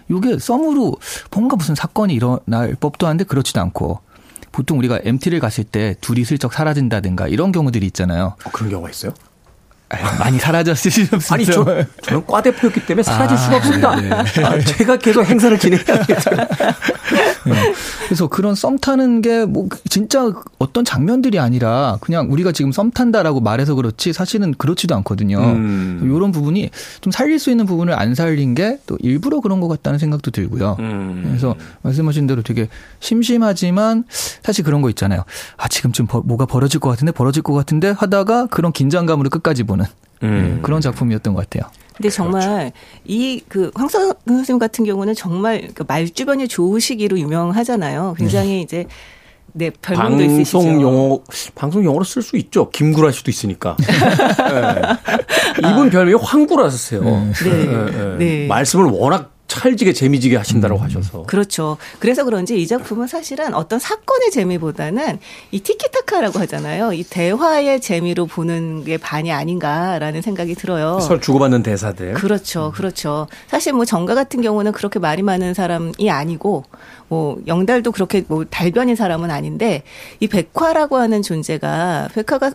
이게 0.10 0.40
썸으로 0.40 0.96
뭔가 1.32 1.58
무슨 1.58 1.76
사건이 1.76 2.14
일어날 2.14 2.76
법도 2.80 3.06
한데 3.06 3.26
그렇지도 3.26 3.60
않고 3.60 4.00
보통 4.54 4.80
우리가 4.80 5.00
MT를 5.04 5.40
갔을 5.42 5.64
때 5.66 5.96
둘이 6.02 6.24
슬쩍 6.24 6.54
사라진다든가 6.54 7.28
이런 7.28 7.52
경우들이 7.52 7.86
있잖아요. 7.88 8.36
어, 8.46 8.50
그런 8.52 8.70
경우가 8.72 8.90
있어요? 8.90 9.14
아, 9.92 10.18
많이 10.20 10.38
없어요. 10.38 11.36
아니 11.36 11.46
저 11.46 11.64
저는 12.04 12.26
과대표였기 12.26 12.86
때문에 12.86 13.04
사라질 13.04 13.36
아, 13.38 13.40
수가 13.40 13.58
없습니다. 13.58 13.96
네, 13.96 14.44
아, 14.44 14.60
제가 14.60 14.98
계속 14.98 15.26
행사를 15.26 15.58
진행해야겠어요. 15.60 16.38
그래서 18.06 18.28
그런 18.28 18.56
썸 18.56 18.78
타는 18.78 19.22
게 19.22 19.42
뭐 19.52 19.68
진짜 19.90 20.32
어떤 20.60 20.86
장면들이 20.86 21.40
아니라 21.40 21.98
그냥 22.02 22.32
우리가 22.32 22.52
지금 22.52 22.72
썸 22.72 22.92
탄다라고 22.92 23.42
말해서 23.42 23.74
그렇지 23.76 24.14
사실은 24.14 24.54
그렇지도 24.58 24.96
않거든요. 24.98 25.40
음. 25.40 26.00
이런 26.04 26.32
부분이 26.32 26.70
좀 27.02 27.12
살릴 27.12 27.40
수 27.40 27.50
있는 27.50 27.66
부분을 27.66 27.98
안 28.00 28.14
살린 28.16 28.54
게 28.56 28.78
또 28.86 28.98
일부러 29.02 29.40
그런 29.42 29.60
것 29.60 29.68
같다는 29.68 30.00
생각도 30.00 30.32
들고요. 30.32 30.78
음. 30.80 31.24
그래서 31.28 31.56
말씀하신 31.82 32.28
대로 32.28 32.42
되게 32.42 32.68
심심하지만 33.00 34.04
사실 34.44 34.64
그런 34.64 34.82
거 34.82 34.90
있잖아요. 34.90 35.24
아 35.58 35.68
지금쯤 35.68 36.06
버- 36.08 36.22
뭐가 36.22 36.46
벌어질 36.46 36.80
것 36.80 36.90
같은데 36.90 37.12
벌어질 37.12 37.42
것 37.44 37.54
같은데 37.54 37.90
하다가 37.90 38.48
그런 38.48 38.72
긴장감으로 38.72 39.30
끝까지 39.30 39.64
보는 39.64 39.81
음. 40.24 40.60
그런 40.62 40.82
작품이었던 40.82 41.34
것 41.34 41.50
같아요. 41.50 41.70
근데 41.96 42.10
정말 42.10 42.72
이그 43.06 43.72
황선 43.76 44.14
선생님 44.28 44.60
같은 44.60 44.86
경우는 44.86 45.14
정말 45.14 45.70
그 45.74 45.84
말주변이 45.88 46.48
좋으시기로 46.48 47.20
유명하잖아요. 47.20 48.16
굉장히 48.18 48.62
이제 48.62 48.86
네 49.54 49.70
별명도 49.82 50.24
있으시죠. 50.24 50.60
방송 50.60 50.82
용어 50.82 51.20
방송 51.54 51.84
용어로 51.84 52.04
쓸 52.04 52.22
수 52.22 52.38
있죠. 52.38 52.70
김구라 52.70 53.12
씨도 53.12 53.30
있으니까. 53.30 53.76
네. 53.86 55.70
이분 55.70 55.90
별명이 55.90 56.24
황구라세요. 56.24 57.02
네. 57.04 57.32
네, 57.44 57.66
네. 57.66 58.18
네. 58.18 58.48
말씀을 58.48 58.86
워낙 58.86 59.32
찰지게 59.62 59.94
재미지게 59.94 60.38
하신다고 60.38 60.80
하셔서. 60.80 61.24
그렇죠. 61.24 61.78
그래서 62.00 62.24
그런지 62.24 62.60
이 62.60 62.66
작품은 62.66 63.06
사실은 63.06 63.54
어떤 63.54 63.78
사건의 63.78 64.32
재미보다는 64.32 65.20
이 65.52 65.60
티키타카라고 65.60 66.40
하잖아요. 66.40 66.94
이 66.94 67.04
대화의 67.04 67.80
재미로 67.80 68.26
보는 68.26 68.86
게 68.86 68.98
반이 68.98 69.32
아닌가라는 69.32 70.24
생각이 70.24 70.56
들어요. 70.56 71.00
서로 71.00 71.20
주고받는 71.20 71.62
대사들. 71.62 72.16
그렇죠. 72.16 72.72
그렇죠. 72.74 73.28
사실 73.50 73.74
뭐 73.74 73.86
정가 73.86 74.16
같은 74.16 74.42
경우는 74.42 74.72
그렇게 74.72 74.98
말이 74.98 75.22
많은 75.22 75.54
사람이 75.54 76.10
아니고 76.10 76.64
뭐 77.08 77.40
영달도 77.46 77.92
그렇게 77.92 78.24
뭐 78.28 78.46
달변인 78.50 78.96
사람은 78.96 79.30
아닌데 79.30 79.84
이 80.20 80.28
백화라고 80.28 80.98
하는 80.98 81.22
존재가 81.22 82.10
백화가 82.16 82.52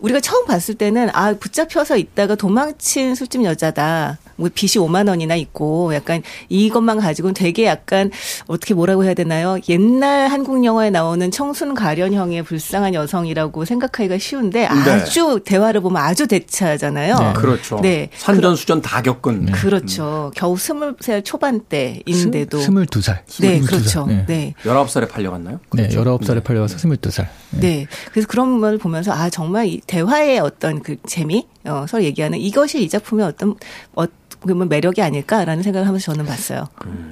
우리가 0.00 0.20
처음 0.20 0.46
봤을 0.46 0.74
때는 0.74 1.10
아 1.12 1.34
붙잡혀서 1.34 1.96
있다가 1.98 2.34
도망친 2.34 3.14
술집 3.14 3.44
여자다. 3.44 4.18
뭐 4.36 4.48
빚이 4.52 4.78
5만 4.78 5.06
원이나 5.08 5.36
있고 5.36 5.94
약간 5.94 6.22
이것만 6.48 6.98
가지고는 6.98 7.34
되게 7.34 7.66
약간 7.66 8.10
어떻게 8.46 8.72
뭐라고 8.72 9.04
해야 9.04 9.12
되나요? 9.12 9.58
옛날 9.68 10.28
한국 10.28 10.64
영화에 10.64 10.88
나오는 10.88 11.30
청순 11.30 11.74
가련형의 11.74 12.42
불쌍한 12.44 12.94
여성이라고 12.94 13.66
생각하기가 13.66 14.16
쉬운데 14.16 14.64
아주 14.64 15.40
대화를 15.44 15.82
보면 15.82 16.00
아주 16.02 16.26
대차잖아요. 16.26 17.34
그렇죠. 17.36 17.80
네. 17.82 18.08
산전수전 18.16 18.80
다 18.80 19.02
겪은. 19.02 19.52
그렇죠. 19.52 20.32
겨우 20.34 20.56
스물 20.56 20.96
살 21.00 21.22
초반대인데도. 21.22 22.58
스물두 22.60 23.02
살. 23.02 23.22
네, 23.40 23.60
스물두 23.60 23.66
살. 23.66 23.78
그렇죠. 23.78 24.06
네. 24.06 24.24
네. 24.26 24.54
19살에 24.64 25.10
팔려갔나요? 25.10 25.60
네, 25.74 25.88
그렇죠. 25.88 26.18
19살에 26.18 26.34
네. 26.34 26.40
팔려와서 26.40 26.76
22살. 26.78 27.26
네. 27.50 27.86
그래서 28.12 28.28
그런 28.28 28.60
걸 28.60 28.78
보면서 28.78 29.12
아 29.12 29.28
정말 29.30 29.66
이 29.66 29.80
대화의 29.86 30.38
어떤 30.38 30.82
그 30.82 30.96
재미, 31.06 31.46
어, 31.64 31.84
서로 31.88 32.04
얘기하는 32.04 32.38
이것이 32.38 32.82
이 32.82 32.88
작품의 32.88 33.26
어떤 33.26 33.56
어, 33.94 34.04
그러면 34.42 34.68
매력이 34.68 35.02
아닐까라는 35.02 35.62
생각을 35.62 35.86
하면서 35.86 36.12
저는 36.12 36.24
봤어요. 36.24 36.68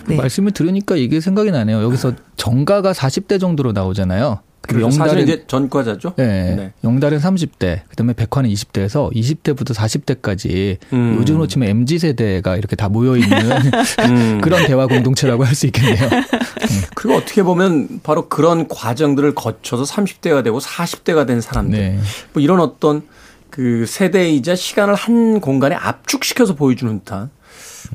네. 0.07 0.16
말씀을 0.16 0.53
들으니까 0.53 0.96
이게 0.96 1.20
생각이 1.20 1.51
나네요. 1.51 1.83
여기서 1.83 2.12
정가가 2.37 2.92
40대 2.92 3.38
정도로 3.38 3.72
나오잖아요. 3.72 4.40
그리고 4.69 4.87
그렇죠. 4.89 5.01
영달은 5.01 5.23
이제 5.23 5.45
전과자죠. 5.47 6.13
네, 6.17 6.55
네. 6.55 6.73
영달은 6.85 7.19
30대, 7.19 7.81
그다음에 7.89 8.13
백화는 8.13 8.51
20대에서 8.51 9.11
20대부터 9.13 9.75
40대까지 9.75 10.77
음. 10.93 11.17
요즘으로 11.19 11.47
치면 11.47 11.69
MZ 11.71 11.99
세대가 11.99 12.57
이렇게 12.57 12.77
다 12.77 12.89
모여 12.89 13.17
있는 13.17 13.39
음. 14.09 14.41
그런 14.43 14.67
대화 14.67 14.87
공동체라고 14.87 15.45
할 15.45 15.55
수 15.55 15.67
있겠네요. 15.67 16.09
그리고 16.95 17.17
어떻게 17.17 17.43
보면 17.43 18.01
바로 18.03 18.29
그런 18.29 18.69
과정들을 18.69 19.35
거쳐서 19.35 19.83
30대가 19.85 20.45
되고 20.45 20.59
40대가 20.61 21.27
된 21.27 21.41
사람들. 21.41 21.79
네. 21.79 21.99
뭐 22.35 22.43
이런 22.43 22.61
어떤 22.61 23.03
그 23.51 23.87
세대이자 23.89 24.55
시간을 24.55 24.95
한 24.95 25.41
공간에 25.41 25.75
압축시켜서 25.75 26.55
보여주는 26.55 27.01
듯한 27.01 27.31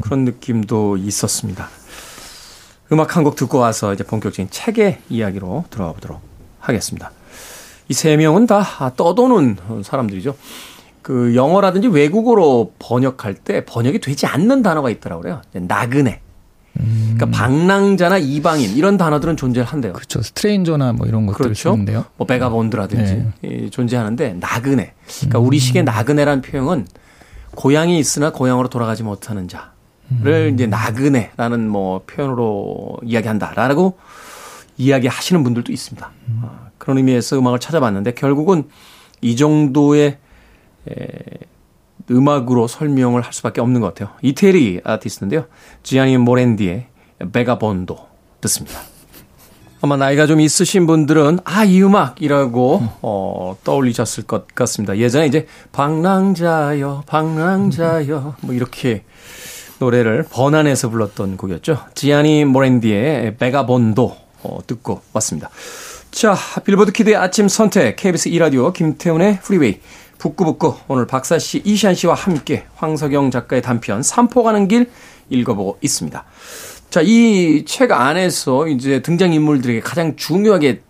그런 0.02 0.26
느낌도 0.26 0.98
있었습니다. 0.98 1.70
음악 2.92 3.16
한 3.16 3.24
곡 3.24 3.36
듣고 3.36 3.60
와서 3.60 3.94
이제 3.94 4.04
본격적인 4.04 4.50
책의 4.50 5.00
이야기로 5.10 5.66
들어가 5.70 5.94
보도록 5.94 6.22
하겠습니다. 6.64 7.12
이 7.90 7.94
세 7.94 8.16
명은 8.18 8.48
다 8.48 8.64
떠도는 8.96 9.58
사람들이죠. 9.84 10.36
그 11.02 11.36
영어라든지 11.36 11.90
외국어로 11.90 12.74
번역할 12.80 13.34
때 13.36 13.66
번역이 13.66 14.00
되지 14.00 14.26
않는 14.26 14.62
단어가 14.64 14.90
있더라고요. 14.90 15.42
그래요. 15.52 15.66
나그네. 15.68 16.22
그러니까 16.76 17.26
방랑자나 17.28 18.18
이방인 18.18 18.76
이런 18.76 18.98
단어들은 18.98 19.38
존재를 19.38 19.68
한대요. 19.68 19.94
그렇죠. 19.94 20.22
스트레인저나 20.22 20.94
뭐 20.94 21.06
이런 21.06 21.26
것들 21.28 21.44
그렇죠. 21.44 21.72
쓰는데요. 21.74 22.06
뭐 22.18 22.26
베가본드라든지 22.26 23.26
네. 23.42 23.50
이 23.50 23.70
존재하는데 23.70 24.38
나그네. 24.40 24.94
그러니까 25.20 25.40
우리 25.40 25.60
식의 25.60 25.84
나그네라는 25.84 26.42
표현은 26.42 26.88
고향이 27.56 28.00
있으나 28.00 28.32
고향으로 28.32 28.70
돌아가지 28.70 29.04
못하는 29.04 29.48
자를 29.48 30.52
이제 30.54 30.66
나그네라는 30.66 31.68
뭐 31.70 32.02
표현으로 32.08 32.98
이야기한다라고 33.04 33.98
이야기하시는 34.78 35.44
분들도 35.44 35.72
있습니다. 35.72 36.12
아, 36.42 36.68
그런 36.78 36.98
의미에서 36.98 37.38
음악을 37.38 37.60
찾아봤는데 37.60 38.14
결국은 38.14 38.70
이 39.22 39.36
정도의 39.36 40.18
에, 40.90 40.96
음악으로 42.12 42.68
설명을 42.68 43.22
할 43.22 43.32
수밖에 43.34 43.62
없는 43.62 43.80
것 43.82 43.94
같아요. 43.94 44.16
이태리 44.22 44.82
아티스트인데요. 44.84 45.46
지아니 45.84 46.18
모렌디의 46.18 46.88
베가본도 47.32 47.98
듣습니다. 48.42 48.80
아마 49.82 49.98
나이가 49.98 50.26
좀 50.28 50.40
있으신 50.40 50.88
분들은 50.88 51.40
아 51.44 51.66
이 51.66 51.82
음악이라고 51.84 52.82
어, 53.02 53.58
떠올리셨을 53.64 54.24
것 54.24 54.48
같습니다. 54.56 54.98
예전에 54.98 55.26
이제 55.28 55.46
방랑자여 55.74 57.04
방랑자여 57.06 58.36
뭐 58.42 58.54
이렇게 58.54 59.04
노래를 59.80 60.26
번안해서 60.30 60.90
불렀던 60.90 61.36
곡이었죠. 61.38 61.78
지아니 61.96 62.46
모란디의 62.46 63.38
Vagabondo 63.38 64.16
어, 64.44 64.60
듣고 64.66 65.02
왔습니다. 65.14 65.50
자 66.12 66.36
빌보드 66.64 66.92
Kid의 66.92 67.16
아침 67.16 67.48
선택 67.48 67.96
KBS 67.96 68.30
2라디오 68.30 68.72
김태훈의 68.74 69.40
프리웨이 69.42 69.80
북구북구 70.20 70.76
오늘 70.88 71.06
박사 71.08 71.38
씨, 71.40 71.62
이시안 71.66 71.96
씨와 71.96 72.14
함께 72.14 72.66
황석영 72.76 73.32
작가의 73.32 73.62
단편 73.62 74.02
삼포 74.04 74.44
가는 74.44 74.68
길 74.68 74.90
읽어보고 75.30 75.80
있습니다. 75.82 76.24
자, 76.90 77.02
이 77.04 77.66
책 77.66 77.92
안에서 77.92 78.68
이제 78.68 79.02
등장인물들에게 79.02 79.80
가장 79.82 80.16
중요하게 80.16 80.82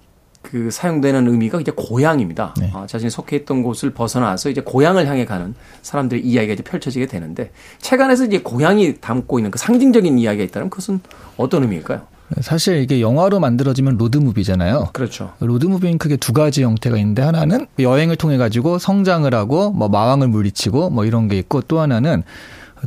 그 0.41 0.69
사용되는 0.69 1.27
의미가 1.27 1.61
이제 1.61 1.71
고향입니다. 1.73 2.53
네. 2.59 2.71
아, 2.75 2.85
자신이 2.85 3.09
속해 3.09 3.37
있던 3.37 3.63
곳을 3.63 3.91
벗어나서 3.91 4.49
이제 4.49 4.59
고향을 4.61 5.07
향해 5.07 5.23
가는 5.25 5.55
사람들의 5.81 6.23
이야기가 6.23 6.53
이제 6.55 6.63
펼쳐지게 6.63 7.05
되는데 7.07 7.51
책 7.79 8.01
안에서 8.01 8.25
이제 8.25 8.39
고향이 8.39 8.99
담고 8.99 9.39
있는 9.39 9.49
그 9.49 9.57
상징적인 9.57 10.19
이야기가 10.19 10.43
있다면 10.43 10.69
그것은 10.69 10.99
어떤 11.37 11.63
의미일까요? 11.63 12.05
사실 12.41 12.77
이게 12.77 13.01
영화로 13.01 13.39
만들어지면 13.39 13.97
로드무비잖아요. 13.97 14.89
그렇죠. 14.93 15.33
로드무비는 15.39 15.97
크게 15.97 16.17
두 16.17 16.33
가지 16.33 16.63
형태가 16.63 16.97
있는데 16.97 17.21
하나는 17.21 17.67
여행을 17.79 18.15
통해 18.15 18.37
가지고 18.37 18.79
성장을 18.79 19.33
하고 19.33 19.71
뭐 19.71 19.89
마왕을 19.89 20.27
물리치고 20.29 20.89
뭐 20.89 21.05
이런 21.05 21.27
게 21.27 21.37
있고 21.37 21.61
또 21.61 21.79
하나는 21.79 22.23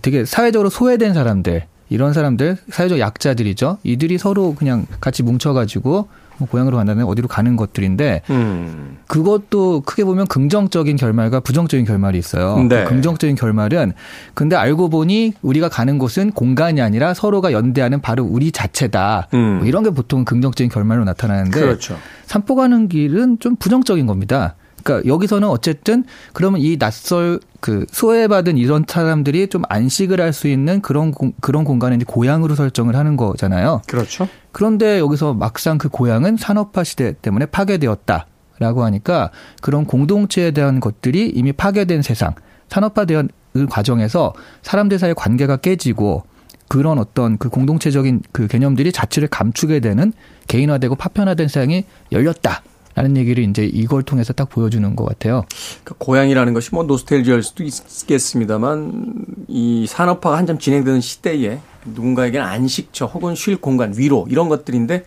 되게 0.03 0.25
사회적으로 0.25 0.69
소외된 0.69 1.15
사람들 1.15 1.65
이런 1.89 2.13
사람들 2.13 2.57
사회적 2.71 2.99
약자들이죠. 2.99 3.79
이들이 3.85 4.19
서로 4.19 4.55
그냥 4.55 4.87
같이 5.01 5.23
뭉쳐 5.23 5.53
가지고 5.53 6.09
뭐 6.39 6.49
고향으로 6.49 6.77
간다면 6.77 7.07
어디로 7.07 7.29
가는 7.29 7.57
것들인데 7.57 8.23
음. 8.31 8.99
그것도 9.07 9.83
크게 9.83 10.05
보면 10.05 10.27
긍정적인 10.27 10.97
결말과 10.97 11.41
부정적인 11.41 11.87
결말이 11.87 12.19
있어요. 12.19 12.59
네. 12.69 12.85
그 12.85 12.91
긍정적인 12.91 13.37
결말은 13.37 13.93
근데 14.35 14.57
알고 14.57 14.89
보니 14.89 15.35
우리가 15.43 15.69
가는 15.69 15.99
곳은 15.99 16.33
공간이 16.33 16.81
아니라 16.81 17.15
서로가 17.15 17.53
연대하는 17.53 18.01
바로 18.01 18.25
우리 18.25 18.53
자체다. 18.53 19.29
음. 19.35 19.59
뭐 19.59 19.67
이런 19.67 19.83
게 19.83 19.91
보통 19.91 20.25
긍정적인 20.25 20.71
결말로 20.71 21.05
나타나는데 21.05 21.61
그렇죠. 21.61 21.97
산포 22.27 22.55
가는 22.55 22.89
길은 22.89 23.39
좀 23.41 23.57
부정적인 23.57 24.07
겁니다. 24.07 24.57
그러니까 24.87 25.09
여기서는 25.09 25.49
어쨌든 25.49 26.05
그러면 26.33 26.61
이 26.61 26.79
낯설 26.79 27.41
그 27.61 27.85
소외받은 27.91 28.57
이런 28.57 28.85
사람들이 28.87 29.49
좀 29.49 29.63
안식을 29.69 30.21
할 30.21 30.33
수 30.37 30.49
있는 30.49 30.83
그런 30.83 31.13
공, 31.13 31.33
그런 31.41 31.65
공간을 31.65 31.97
이제 31.97 32.05
고향으로 32.07 32.55
설정을 32.55 32.95
하는 32.95 33.17
거잖아요. 33.17 33.81
그렇죠. 33.87 34.29
그런데 34.53 34.99
여기서 34.99 35.33
막상 35.33 35.79
그 35.79 35.89
고향은 35.89 36.37
산업화 36.37 36.85
시대 36.85 37.15
때문에 37.15 37.47
파괴되었다 37.47 38.27
라고 38.59 38.85
하니까 38.85 39.31
그런 39.63 39.87
공동체에 39.87 40.51
대한 40.51 40.79
것들이 40.79 41.31
이미 41.31 41.53
파괴된 41.53 42.03
세상, 42.03 42.35
산업화된 42.69 43.31
과정에서 43.71 44.35
사람들 44.63 44.99
사이의 44.99 45.15
관계가 45.15 45.57
깨지고 45.57 46.25
그런 46.69 46.99
어떤 46.99 47.39
그 47.39 47.49
공동체적인 47.49 48.23
그 48.33 48.47
개념들이 48.47 48.93
자취를 48.93 49.29
감추게 49.29 49.81
되는 49.81 50.13
개인화되고 50.49 50.97
파편화된 50.97 51.49
세상이 51.49 51.85
열렸다. 52.13 52.63
라는 52.97 53.17
얘기를 53.19 53.45
이제 53.45 53.65
이걸 53.65 54.03
통해서 54.03 54.33
딱 54.33 54.49
보여주는 54.49 54.97
것 54.97 55.05
같아요. 55.05 55.45
그 55.85 55.95
고향이라는 55.99 56.55
것이 56.55 56.71
뭐 56.73 56.83
노스텔지할 56.85 57.43
수도 57.43 57.63
있겠습니다만 57.63 59.15
이 59.49 59.87
산업화가 59.87 60.39
한참 60.39 60.59
진행되는 60.59 61.03
시대에 61.03 61.61
누군가에게는 61.85 62.45
안식처 62.45 63.05
혹은 63.05 63.35
쉴 63.35 63.59
공간, 63.59 63.93
위로 63.95 64.27
이런 64.31 64.49
것들인데 64.49 65.05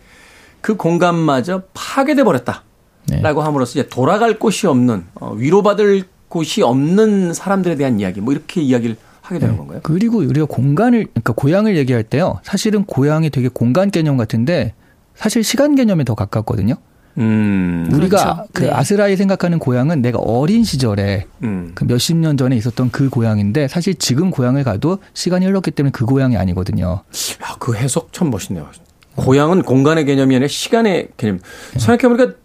그 0.60 0.76
공간마저 0.76 1.62
파괴돼 1.74 2.22
버렸다 2.22 2.62
라고 3.22 3.40
네. 3.40 3.44
함으로써 3.44 3.80
이제 3.80 3.88
돌아갈 3.88 4.38
곳이 4.38 4.68
없는 4.68 5.04
어, 5.14 5.32
위로받을 5.32 6.04
곳이 6.28 6.62
없는 6.62 7.34
사람들에 7.34 7.74
대한 7.74 7.98
이야기 7.98 8.20
뭐 8.20 8.32
이렇게 8.32 8.60
이야기를 8.60 8.96
하게 9.20 9.40
되는 9.40 9.56
건가요? 9.56 9.80
그리고 9.82 10.18
우리가 10.18 10.46
공간을 10.46 11.06
그러니까 11.06 11.32
고향을 11.32 11.76
얘기할 11.76 12.04
때요. 12.04 12.38
사실은 12.44 12.84
고향이 12.84 13.30
되게 13.30 13.48
공간 13.48 13.90
개념 13.90 14.16
같은데 14.16 14.74
사실 15.16 15.42
시간 15.42 15.74
개념에 15.74 16.04
더 16.04 16.14
가깝거든요. 16.14 16.76
음, 17.18 17.88
우리가 17.92 18.22
그렇죠. 18.22 18.48
그 18.52 18.62
네. 18.64 18.70
아스라이 18.70 19.16
생각하는 19.16 19.58
고향은 19.58 20.00
내가 20.00 20.18
어린 20.18 20.64
시절에 20.64 21.26
음, 21.42 21.72
그 21.74 21.84
몇십 21.84 22.16
년 22.16 22.36
전에 22.36 22.56
있었던 22.56 22.90
그 22.90 23.10
고향인데 23.10 23.68
사실 23.68 23.94
지금 23.94 24.30
고향을 24.30 24.64
가도 24.64 24.98
시간이 25.14 25.46
흘렀기 25.46 25.70
때문에 25.72 25.90
그 25.92 26.04
고향이 26.06 26.36
아니거든요. 26.36 27.02
야, 27.42 27.56
그 27.58 27.74
해석 27.74 28.12
참 28.12 28.30
멋있네요. 28.30 28.68
고향은 29.16 29.62
공간의 29.62 30.04
개념이 30.04 30.36
아니라 30.36 30.48
시간의 30.48 31.08
개념. 31.16 31.40
생각해보니까 31.76 32.36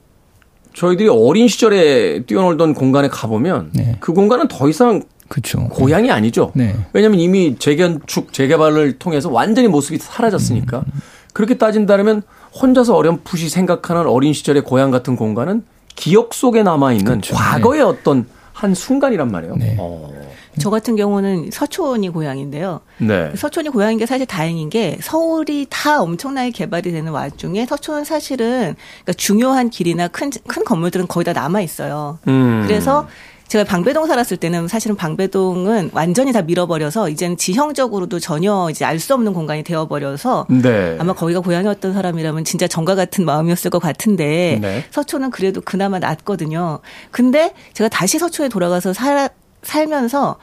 저희들이 0.73 1.07
어린 1.09 1.47
시절에 1.47 2.23
뛰어놀던 2.25 2.73
공간에 2.73 3.07
가보면 3.07 3.69
네. 3.73 3.95
그 3.99 4.13
공간은 4.13 4.47
더 4.49 4.67
이상 4.67 5.03
그렇죠. 5.29 5.69
고향이 5.69 6.11
아니죠. 6.11 6.51
네. 6.53 6.75
왜냐하면 6.93 7.19
이미 7.19 7.55
재건축, 7.57 8.33
재개발을 8.33 8.99
통해서 8.99 9.29
완전히 9.29 9.67
모습이 9.67 9.99
사라졌으니까. 9.99 10.79
음. 10.79 11.01
그렇게 11.33 11.57
따진다면 11.57 12.21
혼자서 12.61 12.95
어렴풋이 12.95 13.49
생각하는 13.49 14.07
어린 14.07 14.33
시절의 14.33 14.63
고향 14.63 14.91
같은 14.91 15.15
공간은 15.15 15.63
기억 15.95 16.33
속에 16.33 16.63
남아 16.63 16.93
있는 16.93 17.05
그렇죠. 17.05 17.35
과거의 17.35 17.81
어떤 17.81 18.27
한 18.53 18.73
순간이란 18.73 19.29
말이에요. 19.31 19.55
네. 19.57 19.75
어. 19.79 20.11
저 20.57 20.69
같은 20.69 20.95
경우는 20.95 21.49
서촌이 21.51 22.09
고향인데요. 22.09 22.79
네. 22.99 23.31
서촌이 23.35 23.69
고향인 23.69 23.97
게 23.97 24.05
사실 24.05 24.25
다행인 24.25 24.69
게 24.69 24.97
서울이 25.01 25.67
다 25.69 26.01
엄청나게 26.01 26.51
개발이 26.51 26.93
되는 26.93 27.11
와중에 27.11 27.65
서촌은 27.65 28.05
사실은 28.05 28.75
그러니까 29.03 29.13
중요한 29.17 29.69
길이나 29.69 30.07
큰, 30.07 30.31
큰 30.47 30.63
건물들은 30.63 31.07
거의 31.07 31.25
다 31.25 31.33
남아 31.33 31.59
있어요. 31.59 32.19
음. 32.29 32.63
그래서 32.65 33.07
제가 33.47 33.63
방배동 33.63 34.07
살았을 34.07 34.37
때는 34.37 34.67
사실은 34.67 34.95
방배동은 34.95 35.91
완전히 35.93 36.33
다 36.33 36.41
밀어버려서 36.41 37.09
이제는 37.09 37.37
지형적으로도 37.37 38.19
전혀 38.19 38.67
이제 38.71 38.83
알 38.83 38.95
수 39.05 39.13
없는 39.13 39.33
공간이 39.33 39.61
되어버려서 39.61 40.47
네. 40.49 40.95
아마 40.99 41.13
거기가 41.13 41.41
고향이었던 41.41 41.93
사람이라면 41.93 42.43
진짜 42.43 42.67
정과 42.67 42.95
같은 42.95 43.23
마음이었을 43.23 43.69
것 43.69 43.77
같은데 43.77 44.57
네. 44.59 44.83
서촌은 44.89 45.29
그래도 45.29 45.61
그나마 45.61 45.99
낫거든요. 45.99 46.79
근데 47.11 47.53
제가 47.73 47.87
다시 47.89 48.17
서촌에 48.17 48.49
돌아가서 48.49 48.93
살, 48.93 49.29
살면서 49.61 50.37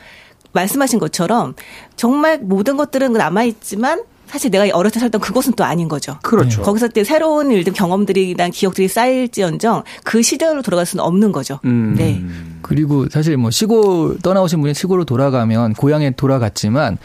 말씀하신 0.52 1.00
것처럼 1.00 1.54
정말 1.96 2.38
모든 2.38 2.76
것들은 2.76 3.14
남아있지만 3.14 4.04
사실 4.32 4.50
내가 4.50 4.64
어렸을 4.74 4.94
때 4.94 5.00
살던 5.00 5.20
그곳은 5.20 5.52
또 5.56 5.64
아닌 5.64 5.88
거죠. 5.88 6.16
그렇죠. 6.22 6.62
거기서 6.62 6.88
때 6.88 7.04
새로운 7.04 7.50
일들 7.50 7.74
경험들이나 7.74 8.48
기억들이 8.48 8.88
쌓일지언정 8.88 9.82
그 10.04 10.22
시대로 10.22 10.62
돌아갈 10.62 10.86
수는 10.86 11.04
없는 11.04 11.32
거죠. 11.32 11.60
음. 11.66 11.94
네. 11.98 12.24
그리고 12.62 13.06
사실 13.10 13.36
뭐 13.36 13.50
시골 13.50 14.16
떠나오신 14.22 14.62
분이 14.62 14.72
시골로 14.72 15.04
돌아가면 15.04 15.74
고향에 15.74 16.12
돌아갔지만 16.12 16.96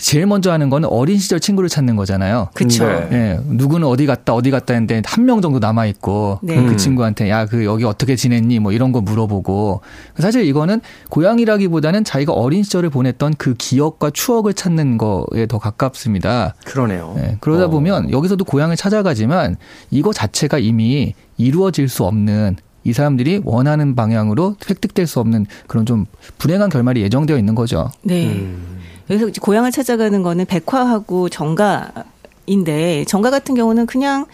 제일 0.00 0.26
먼저 0.26 0.52
하는 0.52 0.70
거는 0.70 0.88
어린 0.88 1.18
시절 1.18 1.40
친구를 1.40 1.68
찾는 1.68 1.96
거잖아요. 1.96 2.48
그쵸. 2.54 2.86
네. 2.86 3.08
예, 3.12 3.40
누구는 3.44 3.86
어디 3.88 4.06
갔다 4.06 4.34
어디 4.34 4.50
갔다 4.50 4.74
했는데 4.74 5.02
한 5.04 5.24
명 5.24 5.40
정도 5.42 5.58
남아 5.58 5.86
있고 5.86 6.38
네. 6.42 6.54
그 6.56 6.70
음. 6.72 6.76
친구한테 6.76 7.28
야 7.30 7.46
그 7.46 7.64
여기 7.64 7.84
어떻게 7.84 8.16
지냈니 8.16 8.58
뭐 8.60 8.72
이런 8.72 8.92
거 8.92 9.00
물어보고 9.00 9.80
사실 10.18 10.44
이거는 10.44 10.80
고향이라기보다는 11.10 12.04
자기가 12.04 12.32
어린 12.32 12.62
시절을 12.62 12.90
보냈던 12.90 13.34
그 13.38 13.54
기억과 13.54 14.10
추억을 14.10 14.54
찾는 14.54 14.98
거에 14.98 15.46
더 15.48 15.58
가깝습니다. 15.58 16.54
그러네요. 16.64 17.14
예, 17.18 17.36
그러다 17.40 17.66
어. 17.66 17.68
보면 17.68 18.10
여기서도 18.10 18.44
고향을 18.44 18.76
찾아가지만 18.76 19.56
이거 19.90 20.12
자체가 20.12 20.58
이미 20.58 21.14
이루어질 21.36 21.88
수 21.88 22.04
없는 22.04 22.56
이 22.84 22.92
사람들이 22.92 23.42
원하는 23.44 23.94
방향으로 23.94 24.56
획득될 24.70 25.06
수 25.06 25.20
없는 25.20 25.46
그런 25.66 25.84
좀 25.84 26.06
불행한 26.38 26.70
결말이 26.70 27.02
예정되어 27.02 27.36
있는 27.36 27.54
거죠. 27.54 27.90
네. 28.02 28.26
음. 28.28 28.77
그래서 29.08 29.26
이제 29.26 29.40
고향을 29.40 29.72
찾아가는 29.72 30.22
거는 30.22 30.44
백화하고 30.44 31.28
정가인데 31.30 33.04
정가 33.06 33.30
같은 33.30 33.54
경우는 33.54 33.86
그냥 33.86 34.26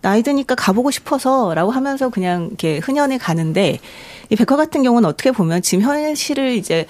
나이 0.00 0.22
드니까 0.22 0.54
가보고 0.54 0.90
싶어서라고 0.90 1.70
하면서 1.70 2.08
그냥 2.08 2.46
이렇게 2.46 2.78
흔연히 2.78 3.18
가는데 3.18 3.80
이 4.30 4.36
백화 4.36 4.56
같은 4.56 4.82
경우는 4.82 5.08
어떻게 5.08 5.32
보면 5.32 5.62
지금 5.62 5.84
현실을 5.84 6.52
이제 6.52 6.86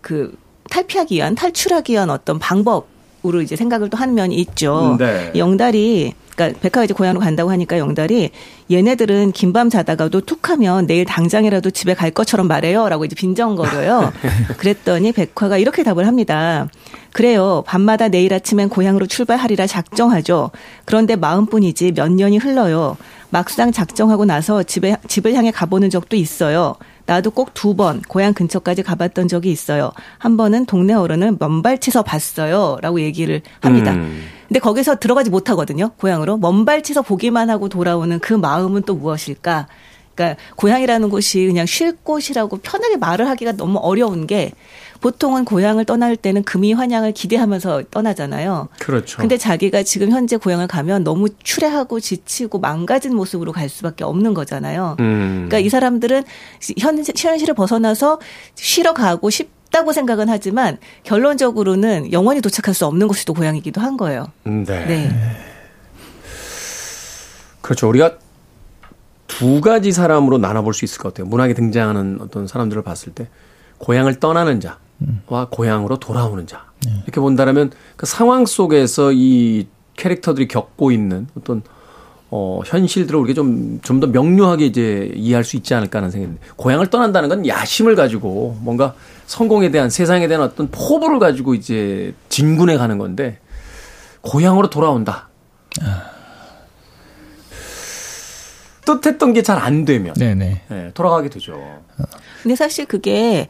그 0.00 0.34
탈피하기 0.70 1.16
위한 1.16 1.34
탈출하기 1.34 1.92
위한 1.92 2.08
어떤 2.08 2.38
방법 2.38 2.86
으로 3.26 3.42
이제 3.42 3.54
생각을 3.54 3.90
또 3.90 3.98
하는 3.98 4.14
면이 4.14 4.34
있죠. 4.36 4.96
네. 4.98 5.30
영달이 5.36 6.14
그러니까 6.40 6.58
백화가 6.60 6.84
이제 6.84 6.94
고향으로 6.94 7.20
간다고 7.20 7.50
하니까 7.50 7.78
영달이 7.78 8.30
얘네들은 8.70 9.32
긴밤 9.32 9.68
자다가도 9.68 10.22
툭하면 10.22 10.86
내일 10.86 11.04
당장이라도 11.04 11.70
집에 11.70 11.92
갈 11.92 12.10
것처럼 12.10 12.48
말해요라고 12.48 13.04
이제 13.04 13.14
빈정거려요. 13.14 14.12
그랬더니 14.56 15.12
백화가 15.12 15.58
이렇게 15.58 15.82
답을 15.82 16.06
합니다. 16.06 16.68
그래요. 17.12 17.62
밤마다 17.66 18.08
내일 18.08 18.32
아침엔 18.32 18.70
고향으로 18.70 19.06
출발하리라 19.06 19.66
작정하죠. 19.66 20.50
그런데 20.86 21.16
마음뿐이지 21.16 21.92
몇 21.92 22.10
년이 22.10 22.38
흘러요. 22.38 22.96
막상 23.28 23.70
작정하고 23.70 24.24
나서 24.24 24.62
집에 24.62 24.96
집을 25.08 25.34
향해 25.34 25.50
가보는 25.50 25.90
적도 25.90 26.16
있어요. 26.16 26.76
나도 27.10 27.32
꼭 27.32 27.54
두 27.54 27.74
번 27.74 28.02
고향 28.02 28.32
근처까지 28.34 28.84
가봤던 28.84 29.26
적이 29.26 29.50
있어요. 29.50 29.90
한 30.18 30.36
번은 30.36 30.66
동네 30.66 30.94
어른을 30.94 31.36
먼발치서 31.40 32.04
봤어요 32.04 32.78
라고 32.82 33.00
얘기를 33.00 33.42
합니다. 33.60 33.92
음. 33.94 34.28
근데 34.46 34.60
거기서 34.60 34.96
들어가지 35.00 35.28
못하거든요. 35.28 35.90
고향으로 35.96 36.36
먼발치서 36.36 37.02
보기만 37.02 37.50
하고 37.50 37.68
돌아오는 37.68 38.16
그 38.20 38.32
마음은 38.34 38.82
또 38.82 38.94
무엇일까? 38.94 39.66
그러니까 40.14 40.40
고향이라는 40.54 41.08
곳이 41.08 41.46
그냥 41.46 41.66
쉴 41.66 41.96
곳이라고 41.96 42.58
편하게 42.58 42.96
말을 42.96 43.28
하기가 43.28 43.52
너무 43.52 43.78
어려운 43.78 44.28
게 44.28 44.52
보통은 45.00 45.44
고향을 45.44 45.84
떠날 45.84 46.16
때는 46.16 46.42
금이 46.42 46.74
환양을 46.74 47.12
기대하면서 47.12 47.84
떠나잖아요. 47.90 48.68
그렇죠. 48.78 49.18
근데 49.18 49.38
자기가 49.38 49.82
지금 49.82 50.10
현재 50.10 50.36
고향을 50.36 50.66
가면 50.66 51.04
너무 51.04 51.28
추레하고 51.42 52.00
지치고 52.00 52.58
망가진 52.58 53.14
모습으로 53.14 53.52
갈 53.52 53.68
수밖에 53.68 54.04
없는 54.04 54.34
거잖아요. 54.34 54.96
음. 55.00 55.46
그러니까 55.48 55.58
이 55.58 55.68
사람들은 55.68 56.24
현, 56.78 57.02
현실을 57.16 57.54
벗어나서 57.54 58.20
쉬러 58.54 58.92
가고 58.92 59.30
싶 59.30 59.48
다고 59.70 59.92
생각은 59.92 60.28
하지만 60.28 60.78
결론적으로는 61.04 62.12
영원히 62.12 62.40
도착할 62.40 62.74
수 62.74 62.86
없는 62.86 63.06
곳이 63.06 63.24
또 63.24 63.34
고향이기도 63.34 63.80
한 63.80 63.96
거예요. 63.96 64.26
음, 64.48 64.64
네. 64.64 64.84
네. 64.84 65.10
그렇죠. 67.60 67.88
우리가 67.88 68.16
두 69.28 69.60
가지 69.60 69.92
사람으로 69.92 70.38
나눠볼 70.38 70.74
수 70.74 70.84
있을 70.84 70.98
것 70.98 71.14
같아요. 71.14 71.28
문학에 71.28 71.54
등장하는 71.54 72.18
어떤 72.20 72.48
사람들을 72.48 72.82
봤을 72.82 73.12
때 73.12 73.28
고향을 73.78 74.18
떠나는 74.18 74.60
자 74.60 74.78
와 75.28 75.48
고향으로 75.50 75.98
돌아오는 75.98 76.46
자. 76.46 76.66
이렇게 77.04 77.20
본다면 77.20 77.70
그 77.96 78.06
상황 78.06 78.46
속에서 78.46 79.12
이 79.12 79.66
캐릭터들이 79.96 80.48
겪고 80.48 80.90
있는 80.92 81.26
어떤 81.36 81.62
어, 82.32 82.60
현실들을 82.64 83.18
우리가 83.18 83.34
좀, 83.34 83.80
좀 83.82 83.98
더 84.00 84.06
명료하게 84.06 84.64
이제 84.66 85.10
이해할 85.16 85.42
수 85.42 85.56
있지 85.56 85.74
않을까 85.74 85.98
하는 85.98 86.10
생각인데, 86.12 86.40
고향을 86.56 86.86
떠난다는 86.88 87.28
건 87.28 87.44
야심을 87.46 87.96
가지고 87.96 88.56
뭔가 88.60 88.94
성공에 89.26 89.70
대한 89.72 89.90
세상에 89.90 90.28
대한 90.28 90.44
어떤 90.44 90.70
포부를 90.70 91.18
가지고 91.18 91.54
이제 91.54 92.14
진군해 92.28 92.76
가는 92.76 92.98
건데, 92.98 93.40
고향으로 94.20 94.70
돌아온다. 94.70 95.28
뜻했던 98.84 99.32
게 99.34 99.42
잘 99.42 99.58
안 99.58 99.84
되면, 99.84 100.14
네네. 100.14 100.62
예, 100.70 100.90
돌아가게 100.94 101.28
되죠. 101.28 101.60
근데 102.42 102.56
사실 102.56 102.86
그게 102.86 103.48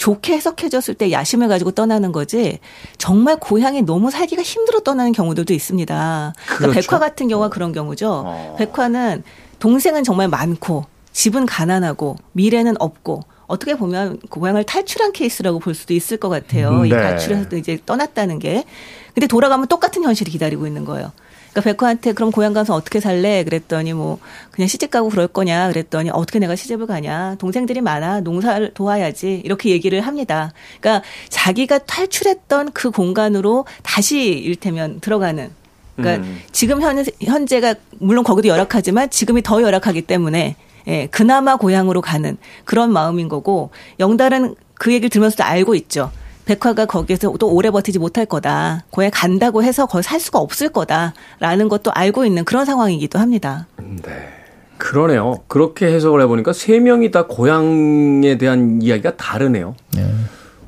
좋게 0.00 0.32
해석해졌을 0.32 0.94
때 0.94 1.12
야심을 1.12 1.48
가지고 1.48 1.72
떠나는 1.72 2.10
거지 2.10 2.58
정말 2.96 3.36
고향에 3.36 3.82
너무 3.82 4.10
살기가 4.10 4.40
힘들어 4.40 4.80
떠나는 4.80 5.12
경우들도 5.12 5.52
있습니다. 5.52 6.32
그러니까 6.36 6.68
그렇죠. 6.70 6.88
백화 6.88 6.98
같은 6.98 7.28
경우가 7.28 7.50
그런 7.50 7.72
경우죠. 7.72 8.22
어. 8.24 8.56
백화는 8.58 9.22
동생은 9.58 10.02
정말 10.02 10.28
많고 10.28 10.86
집은 11.12 11.44
가난하고 11.44 12.16
미래는 12.32 12.76
없고 12.80 13.24
어떻게 13.46 13.74
보면 13.74 14.20
고향을 14.30 14.64
탈출한 14.64 15.12
케이스라고 15.12 15.58
볼 15.58 15.74
수도 15.74 15.92
있을 15.92 16.16
것 16.16 16.30
같아요. 16.30 16.70
음, 16.70 16.86
이 16.86 16.88
네. 16.88 16.96
가출해서 16.96 17.54
이제 17.56 17.78
떠났다는 17.84 18.38
게. 18.38 18.64
근데 19.12 19.26
돌아가면 19.26 19.66
똑같은 19.66 20.02
현실이 20.02 20.30
기다리고 20.30 20.66
있는 20.66 20.86
거예요. 20.86 21.12
그러니까 21.50 21.60
백화한테 21.62 22.12
그럼 22.12 22.30
고향 22.30 22.52
가서 22.52 22.74
어떻게 22.74 23.00
살래? 23.00 23.44
그랬더니 23.44 23.92
뭐 23.92 24.18
그냥 24.50 24.68
시집 24.68 24.90
가고 24.90 25.08
그럴 25.08 25.26
거냐? 25.28 25.68
그랬더니 25.68 26.10
어떻게 26.10 26.38
내가 26.38 26.56
시집을 26.56 26.86
가냐? 26.86 27.36
동생들이 27.38 27.80
많아. 27.80 28.20
농사를 28.20 28.72
도와야지. 28.74 29.42
이렇게 29.44 29.70
얘기를 29.70 30.00
합니다. 30.00 30.52
그러니까 30.80 31.04
자기가 31.28 31.78
탈출했던 31.78 32.72
그 32.72 32.90
공간으로 32.90 33.66
다시 33.82 34.28
일테면 34.28 35.00
들어가는 35.00 35.50
그러니까 35.96 36.26
음. 36.26 36.40
지금 36.52 36.80
현, 36.80 37.04
현재가 37.20 37.74
물론 37.98 38.24
거기도 38.24 38.48
열악하지만 38.48 39.10
지금이 39.10 39.42
더 39.42 39.62
열악하기 39.62 40.02
때문에 40.02 40.56
예, 40.86 41.06
그나마 41.10 41.56
고향으로 41.56 42.00
가는 42.00 42.36
그런 42.64 42.92
마음인 42.92 43.28
거고 43.28 43.70
영달은 43.98 44.54
그 44.74 44.92
얘기를 44.92 45.10
들으면서도 45.10 45.44
알고 45.44 45.74
있죠. 45.74 46.10
백화가 46.50 46.86
거기에서 46.86 47.32
또 47.38 47.48
오래 47.48 47.70
버티지 47.70 48.00
못할 48.00 48.26
거다. 48.26 48.84
고향 48.90 49.12
간다고 49.14 49.62
해서 49.62 49.86
거기 49.86 50.02
살 50.02 50.18
수가 50.18 50.40
없을 50.40 50.70
거다라는 50.70 51.68
것도 51.68 51.92
알고 51.92 52.24
있는 52.24 52.44
그런 52.44 52.64
상황이기도 52.64 53.20
합니다. 53.20 53.68
네. 53.78 54.28
그러네요. 54.76 55.42
그렇게 55.46 55.86
해석을 55.86 56.20
해보니까 56.22 56.52
세 56.52 56.80
명이 56.80 57.12
다 57.12 57.26
고향에 57.26 58.36
대한 58.38 58.82
이야기가 58.82 59.16
다르네요. 59.16 59.76
네. 59.94 60.12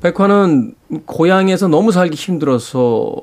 백화는 0.01 0.73
고향에서 1.05 1.67
너무 1.67 1.91
살기 1.91 2.15
힘들어서 2.15 3.17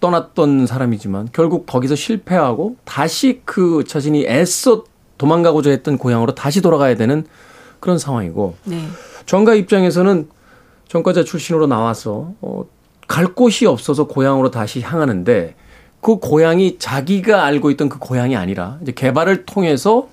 떠났던 0.00 0.66
사람이지만 0.66 1.28
결국 1.32 1.66
거기서 1.66 1.94
실패하고 1.94 2.74
다시 2.84 3.42
그 3.44 3.84
자신이 3.86 4.26
애써 4.26 4.82
도망가고자 5.16 5.70
했던 5.70 5.96
고향으로 5.96 6.34
다시 6.34 6.60
돌아가야 6.60 6.96
되는 6.96 7.24
그런 7.78 7.98
상황이고 7.98 8.56
네. 8.64 8.84
정가 9.26 9.54
입장에서는 9.54 10.28
전과자 10.90 11.22
출신으로 11.22 11.68
나와서 11.68 12.32
어, 12.40 12.64
갈 13.06 13.28
곳이 13.28 13.64
없어서 13.64 14.08
고향으로 14.08 14.50
다시 14.50 14.80
향하는데 14.80 15.54
그 16.00 16.16
고향이 16.16 16.78
자기가 16.80 17.44
알고 17.44 17.70
있던 17.70 17.88
그 17.88 18.00
고향이 18.00 18.34
아니라 18.34 18.78
이제 18.82 18.90
개발을 18.90 19.46
통해서 19.46 20.08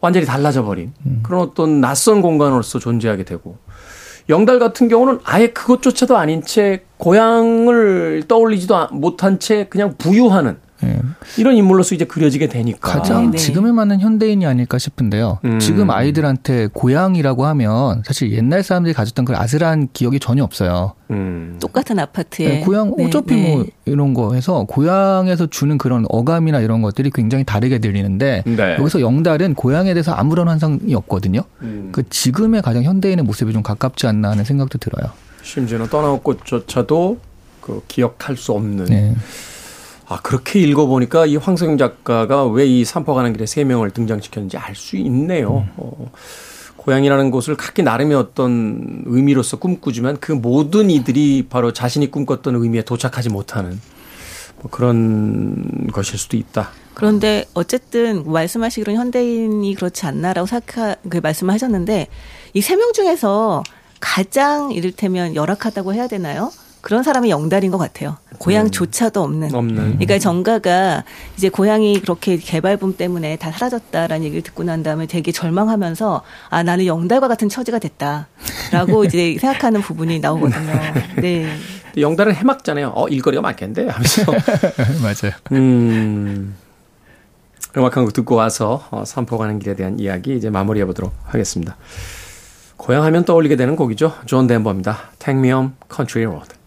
완전히 0.00 0.26
달라져 0.26 0.62
버린 0.62 0.92
그런 1.24 1.40
어떤 1.40 1.80
낯선 1.80 2.22
공간으로서 2.22 2.78
존재하게 2.78 3.24
되고 3.24 3.58
영달 4.28 4.60
같은 4.60 4.86
경우는 4.86 5.18
아예 5.24 5.48
그것조차도 5.48 6.16
아닌 6.16 6.42
채 6.44 6.84
고향을 6.98 8.24
떠올리지도 8.28 8.76
아- 8.76 8.88
못한 8.92 9.40
채 9.40 9.66
그냥 9.68 9.96
부유하는 9.98 10.58
예. 10.84 10.98
이런 11.36 11.56
인물로서 11.56 11.94
이제 11.94 12.04
그려지게 12.04 12.48
되니까. 12.48 12.92
가장 12.92 13.30
네. 13.30 13.38
지금에 13.38 13.72
맞는 13.72 14.00
현대인이 14.00 14.46
아닐까 14.46 14.78
싶은데요. 14.78 15.38
음. 15.44 15.58
지금 15.58 15.90
아이들한테 15.90 16.68
고향이라고 16.72 17.46
하면 17.46 18.02
사실 18.04 18.32
옛날 18.32 18.62
사람들이 18.62 18.94
가졌던 18.94 19.24
그 19.24 19.36
아슬한 19.36 19.88
기억이 19.92 20.20
전혀 20.20 20.42
없어요. 20.42 20.94
음. 21.10 21.58
똑같은 21.60 21.98
아파트에 21.98 22.48
네, 22.48 22.60
고향 22.60 22.94
네, 22.96 23.06
어차피 23.06 23.34
네. 23.34 23.54
뭐 23.54 23.66
이런 23.84 24.14
거 24.14 24.34
해서 24.34 24.64
고향에서 24.64 25.48
주는 25.48 25.76
그런 25.76 26.04
어감이나 26.08 26.60
이런 26.60 26.82
것들이 26.82 27.10
굉장히 27.12 27.44
다르게 27.44 27.78
들리는데 27.78 28.44
네. 28.46 28.76
여기서 28.78 29.00
영달은 29.00 29.54
고향에 29.54 29.92
대해서 29.94 30.12
아무런 30.12 30.48
환상이 30.48 30.94
없거든요. 30.94 31.42
음. 31.62 31.90
그 31.92 32.08
지금의 32.08 32.62
가장 32.62 32.84
현대인의 32.84 33.24
모습이 33.24 33.52
좀 33.52 33.62
가깝지 33.62 34.06
않나 34.06 34.30
하는 34.30 34.44
생각도 34.44 34.78
들어요. 34.78 35.10
심지어는 35.42 35.88
떠나온 35.88 36.20
꽃조차도 36.22 37.18
그 37.60 37.82
기억할 37.88 38.36
수 38.36 38.52
없는. 38.52 39.16
네. 40.10 40.14
아 40.14 40.20
그렇게 40.22 40.58
읽어보니까 40.60 41.26
이 41.26 41.36
황석영 41.36 41.78
작가가 41.78 42.44
왜이 42.44 42.84
산포 42.84 43.14
가는 43.14 43.32
길에 43.32 43.46
세 43.46 43.62
명을 43.64 43.90
등장시켰는지 43.92 44.56
알 44.56 44.74
수 44.74 44.96
있네요. 44.96 45.66
어, 45.76 46.10
고향이라는 46.76 47.30
곳을 47.30 47.56
각기 47.56 47.82
나름의 47.82 48.16
어떤 48.16 49.02
의미로서 49.06 49.58
꿈꾸지만 49.58 50.16
그 50.18 50.32
모든 50.32 50.90
이들이 50.90 51.46
바로 51.50 51.72
자신이 51.72 52.10
꿈꿨던 52.10 52.56
의미에 52.56 52.82
도착하지 52.82 53.28
못하는 53.28 53.80
뭐 54.62 54.70
그런 54.70 55.88
것일 55.92 56.18
수도 56.18 56.36
있다. 56.36 56.70
그런데 56.94 57.44
어쨌든 57.54 58.30
말씀하시기로는 58.30 58.98
현대인이 58.98 59.74
그렇지 59.74 60.06
않나라고 60.06 60.46
생각 60.46 60.96
그 61.08 61.18
말씀을 61.22 61.54
하셨는데 61.54 62.08
이 62.54 62.60
세 62.60 62.76
명 62.76 62.92
중에서 62.92 63.62
가장 64.00 64.72
이를테면 64.72 65.34
열악하다고 65.34 65.92
해야 65.94 66.08
되나요? 66.08 66.50
그런 66.80 67.02
사람이 67.02 67.30
영달인 67.30 67.70
것 67.70 67.78
같아요. 67.78 68.16
고향조차도 68.38 69.22
없는. 69.22 69.54
없는. 69.54 69.76
그러니까 69.98 70.18
정가가 70.18 71.04
이제 71.36 71.48
고향이 71.48 72.00
그렇게 72.00 72.36
개발붐 72.36 72.96
때문에 72.96 73.36
다 73.36 73.52
사라졌다라는 73.52 74.24
얘기를 74.24 74.42
듣고 74.42 74.62
난 74.64 74.82
다음에 74.82 75.06
되게 75.06 75.30
절망하면서 75.30 76.22
아 76.48 76.62
나는 76.62 76.86
영달과 76.86 77.28
같은 77.28 77.48
처지가 77.48 77.78
됐다라고 77.78 79.04
이제 79.06 79.36
생각하는 79.38 79.82
부분이 79.82 80.20
나오거든요. 80.20 80.72
네. 81.20 81.54
영달은 81.98 82.34
해맑잖아요. 82.34 82.92
어 82.94 83.08
일거리가 83.08 83.42
많겠는데 83.42 83.88
하면서 83.88 84.32
맞아요. 85.02 85.34
음. 85.52 86.56
음악 87.76 87.96
한곡 87.96 88.12
듣고 88.14 88.34
와서 88.34 88.84
어, 88.90 89.04
삼포 89.04 89.38
가는 89.38 89.58
길에 89.58 89.76
대한 89.76 90.00
이야기 90.00 90.36
이제 90.36 90.50
마무리해 90.50 90.86
보도록 90.86 91.14
하겠습니다. 91.24 91.76
고향 92.76 93.04
하면 93.04 93.24
떠올리게 93.24 93.56
되는 93.56 93.76
곡이죠. 93.76 94.14
존 94.26 94.46
덴버입니다. 94.46 94.98
Take 95.18 95.38
Me 95.38 95.50
Home 95.50 95.70
Country 95.94 96.26
Road. 96.26 96.59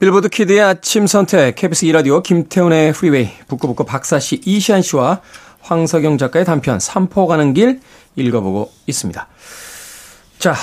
빌보드 0.00 0.30
Kid의 0.30 0.60
아침 0.62 1.06
선택 1.06 1.54
KBS 1.56 1.84
2라디오 1.86 2.22
김태훈의 2.22 2.92
프리웨이 2.94 3.30
북구북구 3.48 3.84
박사씨 3.84 4.40
이시안 4.46 4.80
씨와 4.80 5.20
황석영 5.60 6.16
작가의 6.16 6.46
단편 6.46 6.80
삼포 6.80 7.26
가는 7.26 7.52
길 7.52 7.80
읽어보고 8.16 8.72
있습니다. 8.86 9.26
자, 10.38 10.54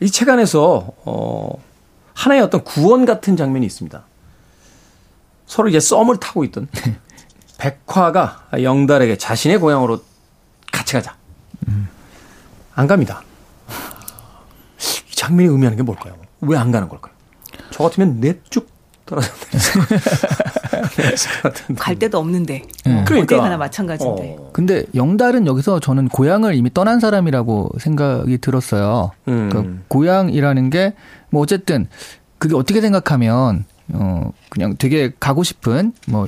이 0.00 0.10
책 0.10 0.28
안에서 0.28 0.92
어 1.04 1.50
하나의 2.14 2.40
어떤 2.42 2.64
구원 2.64 3.04
같은 3.06 3.36
장면이 3.36 3.64
있습니다. 3.64 4.04
서로 5.46 5.68
이제 5.68 5.78
썸을 5.78 6.16
타고 6.18 6.42
있던 6.44 6.66
백화가 7.58 8.48
영달에게 8.60 9.16
자신의 9.18 9.58
고향으로 9.58 10.02
같이 10.72 10.94
가자. 10.94 11.16
안 12.74 12.86
갑니다. 12.88 13.22
이 15.10 15.14
장면이 15.14 15.48
의미하는 15.48 15.76
게 15.76 15.82
뭘까요? 15.84 16.16
왜 16.40 16.56
안 16.56 16.72
가는 16.72 16.88
걸까요? 16.88 17.14
저 17.78 17.84
같으면 17.84 18.18
넷쭉 18.20 18.68
떨어져. 19.06 19.28
갈 21.78 21.98
데도 21.98 22.18
없는데. 22.18 22.62
네. 22.84 23.04
어디 23.22 23.36
가나 23.36 23.56
마찬가지인데. 23.56 24.36
어. 24.38 24.50
근데 24.52 24.84
영달은 24.94 25.46
여기서 25.46 25.80
저는 25.80 26.08
고향을 26.08 26.54
이미 26.54 26.72
떠난 26.74 27.00
사람이라고 27.00 27.70
생각이 27.78 28.38
들었어요. 28.38 29.12
음. 29.28 29.48
그 29.50 29.80
고향이라는 29.88 30.70
게 30.70 30.94
뭐 31.30 31.42
어쨌든 31.42 31.86
그게 32.38 32.54
어떻게 32.54 32.80
생각하면 32.80 33.64
어 33.92 34.32
그냥 34.48 34.76
되게 34.78 35.12
가고 35.18 35.42
싶은 35.42 35.92
뭐 36.06 36.26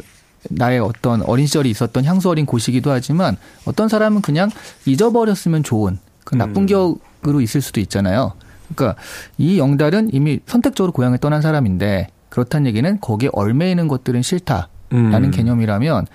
나의 0.48 0.80
어떤 0.80 1.22
어린 1.22 1.46
시절이 1.46 1.70
있었던 1.70 2.04
향수 2.04 2.30
어린 2.30 2.46
곳이기도 2.46 2.90
하지만 2.90 3.36
어떤 3.64 3.88
사람은 3.88 4.22
그냥 4.22 4.50
잊어버렸으면 4.86 5.62
좋은 5.62 5.98
그 6.24 6.34
나쁜 6.34 6.62
음. 6.62 6.66
기억으로 6.66 7.40
있을 7.40 7.60
수도 7.60 7.80
있잖아요. 7.80 8.32
그러니까 8.74 9.00
이 9.38 9.58
영달은 9.58 10.10
이미 10.12 10.40
선택적으로 10.46 10.92
고향을 10.92 11.18
떠난 11.18 11.42
사람인데 11.42 12.08
그렇다는 12.28 12.66
얘기는 12.66 13.00
거기에 13.00 13.30
얽매이는 13.32 13.88
것들은 13.88 14.22
싫다라는 14.22 14.68
음. 14.92 15.30
개념이라면 15.30 16.06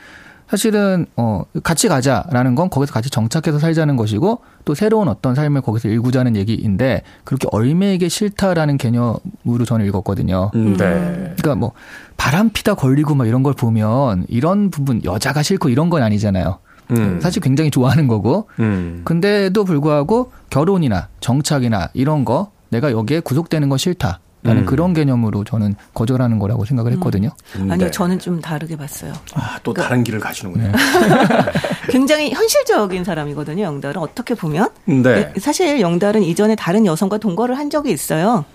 사실은 0.47 1.07
어 1.17 1.43
같이 1.63 1.87
가자라는 1.87 2.55
건 2.55 2.69
거기서 2.69 2.93
같이 2.93 3.09
정착해서 3.09 3.57
살자는 3.57 3.95
것이고 3.95 4.41
또 4.63 4.75
새로운 4.75 5.07
어떤 5.07 5.33
삶을 5.33 5.61
거기서 5.61 5.89
일구자는 5.89 6.35
얘기인데 6.35 7.01
그렇게 7.23 7.47
얽매이기 7.51 8.09
싫다라는 8.09 8.77
개념으로 8.77 9.65
저는 9.65 9.85
읽었거든요. 9.87 10.51
음, 10.53 10.77
네. 10.77 11.33
그러니까 11.37 11.55
뭐 11.55 11.71
바람 12.15 12.49
피다 12.49 12.75
걸리고 12.75 13.15
막 13.15 13.27
이런 13.27 13.41
걸 13.41 13.53
보면 13.53 14.25
이런 14.29 14.69
부분 14.69 15.03
여자가 15.03 15.41
싫고 15.41 15.69
이런 15.69 15.89
건 15.89 16.03
아니잖아요. 16.03 16.59
음. 16.91 17.19
사실 17.21 17.41
굉장히 17.41 17.71
좋아하는 17.71 18.07
거고 18.07 18.49
음. 18.59 19.01
근데도 19.05 19.63
불구하고 19.63 20.31
결혼이나 20.49 21.09
정착이나 21.19 21.89
이런 21.93 22.25
거 22.25 22.51
내가 22.69 22.91
여기에 22.91 23.21
구속되는 23.21 23.69
건 23.69 23.77
싫다 23.77 24.19
라는 24.45 24.61
음. 24.61 24.65
그런 24.65 24.93
개념으로 24.93 25.43
저는 25.43 25.75
거절하는 25.95 26.37
거라고 26.37 26.65
생각을 26.65 26.91
했거든요. 26.93 27.31
아니요, 27.55 27.77
네. 27.77 27.91
저는 27.91 28.19
좀 28.19 28.39
다르게 28.39 28.75
봤어요. 28.75 29.11
아, 29.33 29.57
또 29.63 29.73
다른 29.73 30.03
길을 30.03 30.19
가시는군요. 30.19 30.71
굉장히 31.89 32.31
현실적인 32.31 33.03
사람이거든요, 33.03 33.63
영달은. 33.63 33.99
어떻게 33.99 34.35
보면. 34.35 34.69
네. 34.85 35.33
사실 35.39 35.81
영달은 35.81 36.21
이전에 36.21 36.55
다른 36.55 36.85
여성과 36.85 37.17
동거를 37.17 37.57
한 37.57 37.71
적이 37.71 37.91
있어요. 37.91 38.45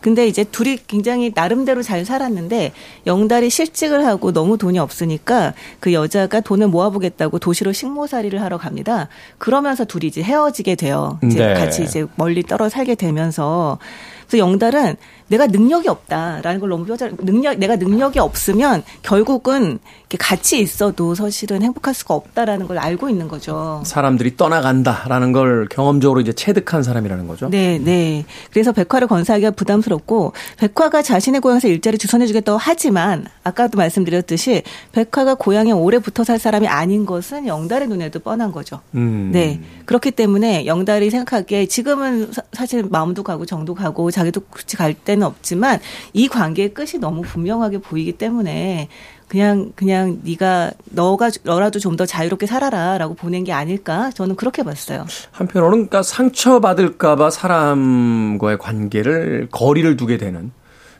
근데 0.00 0.26
이제 0.26 0.44
둘이 0.44 0.78
굉장히 0.86 1.32
나름대로 1.34 1.82
잘 1.82 2.04
살았는데 2.04 2.72
영달이 3.06 3.50
실직을 3.50 4.06
하고 4.06 4.32
너무 4.32 4.58
돈이 4.58 4.78
없으니까 4.78 5.54
그 5.80 5.92
여자가 5.92 6.40
돈을 6.40 6.68
모아보겠다고 6.68 7.38
도시로 7.38 7.72
식모살이를 7.72 8.42
하러 8.42 8.58
갑니다. 8.58 9.08
그러면서 9.38 9.84
둘이 9.84 10.06
이제 10.06 10.22
헤어지게 10.22 10.76
돼요. 10.76 11.18
이제 11.24 11.46
네. 11.46 11.54
같이 11.54 11.82
이제 11.82 12.06
멀리 12.16 12.42
떨어 12.42 12.68
살게 12.68 12.94
되면서 12.94 13.78
그래서 14.26 14.38
영달은 14.38 14.96
내가 15.28 15.46
능력이 15.46 15.88
없다라는 15.88 16.58
걸 16.60 16.68
너무 16.70 16.84
뼈저 16.86 17.10
능력 17.18 17.56
내가 17.58 17.76
능력이 17.76 18.18
없으면 18.18 18.82
결국은 19.02 19.78
같이 20.18 20.58
있어도 20.60 21.14
사실은 21.14 21.62
행복할 21.62 21.92
수가 21.94 22.14
없다라는 22.14 22.66
걸 22.66 22.78
알고 22.78 23.10
있는 23.10 23.28
거죠. 23.28 23.82
사람들이 23.84 24.36
떠나간다라는 24.38 25.32
걸 25.32 25.68
경험적으로 25.70 26.20
이제 26.20 26.32
체득한 26.32 26.82
사람이라는 26.82 27.26
거죠. 27.28 27.50
네, 27.50 27.78
네. 27.78 28.24
그래서 28.50 28.72
백화를 28.72 29.06
건사하기가 29.06 29.50
부담스럽고 29.52 30.32
백화가 30.58 31.02
자신의 31.02 31.40
고향에서 31.42 31.68
일자리 31.68 31.98
주선해주겠다고 31.98 32.58
하지만 32.58 33.26
아까도 33.44 33.76
말씀드렸듯이 33.76 34.62
백화가 34.92 35.34
고향에 35.34 35.72
오래 35.72 35.98
붙어 35.98 36.24
살 36.24 36.38
사람이 36.38 36.66
아닌 36.68 37.04
것은 37.04 37.46
영달의 37.46 37.88
눈에도 37.88 38.18
뻔한 38.20 38.50
거죠. 38.52 38.80
음. 38.94 39.30
네. 39.32 39.60
그렇기 39.84 40.12
때문에 40.12 40.64
영달이 40.66 41.10
생각하기에 41.10 41.66
지금은 41.66 42.32
사- 42.32 42.42
사실 42.54 42.82
마음도 42.88 43.22
가고 43.22 43.44
정도 43.44 43.74
가고 43.74 44.10
자기도 44.10 44.40
굳이 44.48 44.76
갈 44.76 44.94
데는 44.94 45.17
없지만 45.22 45.80
이 46.12 46.28
관계의 46.28 46.74
끝이 46.74 46.92
너무 47.00 47.22
분명하게 47.22 47.78
보이기 47.78 48.12
때문에 48.12 48.88
그냥 49.28 49.72
그냥 49.76 50.20
네가 50.24 50.72
너가 50.86 51.30
너라도 51.42 51.78
좀 51.78 51.96
더 51.98 52.06
자유롭게 52.06 52.46
살아라라고 52.46 53.14
보낸 53.14 53.42
게 53.44 53.52
아닐까 53.52 54.10
저는 54.14 54.36
그렇게 54.36 54.62
봤어요. 54.62 55.04
한편으로는 55.32 55.78
그러니까 55.88 56.02
상처 56.02 56.60
받을까봐 56.60 57.30
사람과의 57.30 58.58
관계를 58.58 59.48
거리를 59.50 59.96
두게 59.96 60.16
되는 60.16 60.52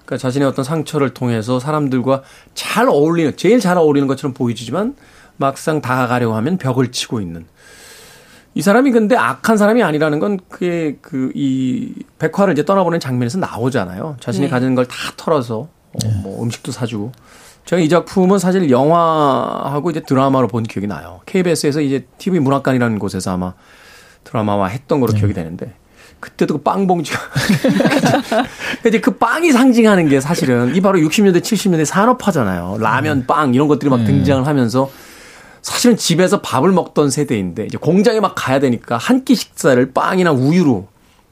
그러니까 0.05 0.17
자신의 0.17 0.49
어떤 0.49 0.65
상처를 0.65 1.15
통해서 1.15 1.61
사람들과 1.61 2.23
잘 2.55 2.89
어울리는 2.89 3.37
제일 3.37 3.61
잘 3.61 3.79
어울리는 3.79 4.09
것처럼 4.09 4.35
보이지만 4.35 4.97
막상 5.37 5.81
다가가려고 5.81 6.35
하면 6.35 6.59
벽을 6.59 6.91
치고 6.91 7.21
있는 7.21 7.47
이 8.59 8.63
사람이 8.63 8.91
근데 8.91 9.15
악한 9.17 9.57
사람이 9.57 9.85
아니라는 9.85 10.19
건 10.19 10.41
그게 10.49 10.99
그 11.01 11.31
이 11.35 11.95
백화를 12.19 12.55
이제 12.55 12.65
떠나보낸 12.65 12.99
장면에서 12.99 13.39
나오잖아요. 13.39 14.17
자신이 14.19 14.47
네. 14.47 14.51
가진 14.51 14.75
걸 14.75 14.85
다 14.87 14.95
털어서 15.17 15.69
어, 15.93 16.09
뭐 16.23 16.43
음식도 16.43 16.73
사주고. 16.73 17.13
제가 17.65 17.81
이 17.81 17.89
작품은 17.89 18.39
사실 18.41 18.69
영화하고 18.71 19.91
이제 19.91 20.01
드라마로 20.01 20.49
본 20.49 20.65
기억이 20.65 20.87
나요. 20.89 21.21
KBS에서 21.27 21.81
이제 21.83 22.07
TV 22.19 22.41
문학관이라는 22.41 22.99
곳에서 22.99 23.31
아마 23.33 23.53
드라마화 24.25 24.67
했던 24.67 24.99
거로 25.01 25.13
기억이 25.13 25.35
되는데 25.35 25.75
그때도 26.19 26.55
그 26.59 26.63
빵 26.65 26.87
봉지가. 26.89 27.21
이제 28.89 29.01
그 29.01 29.13
빵이 29.19 29.53
상징하는 29.53 30.09
게 30.09 30.21
사실은 30.21 30.75
이 30.75 30.81
바로 30.81 30.99
60년대, 30.99 31.41
70년대 31.43 31.85
산업화잖아요. 31.85 32.79
라면, 32.81 33.27
빵 33.27 33.55
이런 33.55 33.69
것들이 33.69 33.89
막 33.91 34.05
등장을 34.05 34.45
하면서 34.47 34.91
사실은 35.63 35.97
집에서 35.97 36.41
밥을 36.41 36.73
먹던 36.73 37.11
세대인데 37.11 37.67
이제 37.67 37.79
공장에 37.79 38.21
막 38.21 38.35
가야 38.37 38.61
되니까 38.61 38.97
한 38.97 39.25
끼 39.25 39.35
식사를 39.35 39.93
빵이나 39.93 40.33
우유로 40.33 40.89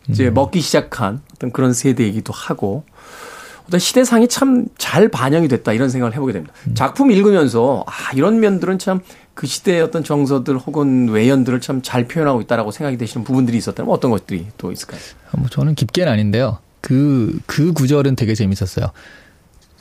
이제 0.08 0.30
먹기 0.30 0.60
시작한 0.60 1.20
어떤 1.34 1.50
그런 1.52 1.72
세대이기도 1.72 2.32
하고 2.32 2.84
어떤 3.66 3.80
시대상이 3.80 4.28
참 4.28 4.66
잘 4.78 5.08
반영이 5.08 5.48
됐다 5.48 5.72
이런 5.72 5.88
생각을 5.90 6.14
해보게 6.14 6.32
됩니다. 6.32 6.54
작품 6.74 7.10
읽으면서 7.10 7.84
아 7.86 8.12
이런 8.14 8.40
면들은 8.40 8.78
참 8.78 9.00
그 9.34 9.46
시대의 9.46 9.82
어떤 9.82 10.02
정서들 10.02 10.56
혹은 10.56 11.08
외연들을 11.10 11.60
참 11.60 11.82
잘 11.82 12.08
표현하고 12.08 12.40
있다라고 12.40 12.70
생각이 12.70 12.96
되시는 12.96 13.22
부분들이 13.22 13.58
있었다면 13.58 13.92
어떤 13.92 14.10
것들이 14.10 14.46
또 14.56 14.72
있을까요? 14.72 14.98
뭐 15.36 15.46
저는 15.50 15.74
깊게는 15.74 16.10
아닌데요. 16.10 16.56
그, 16.80 17.38
그 17.44 17.74
구절은 17.74 18.16
되게 18.16 18.34
재밌었어요. 18.34 18.86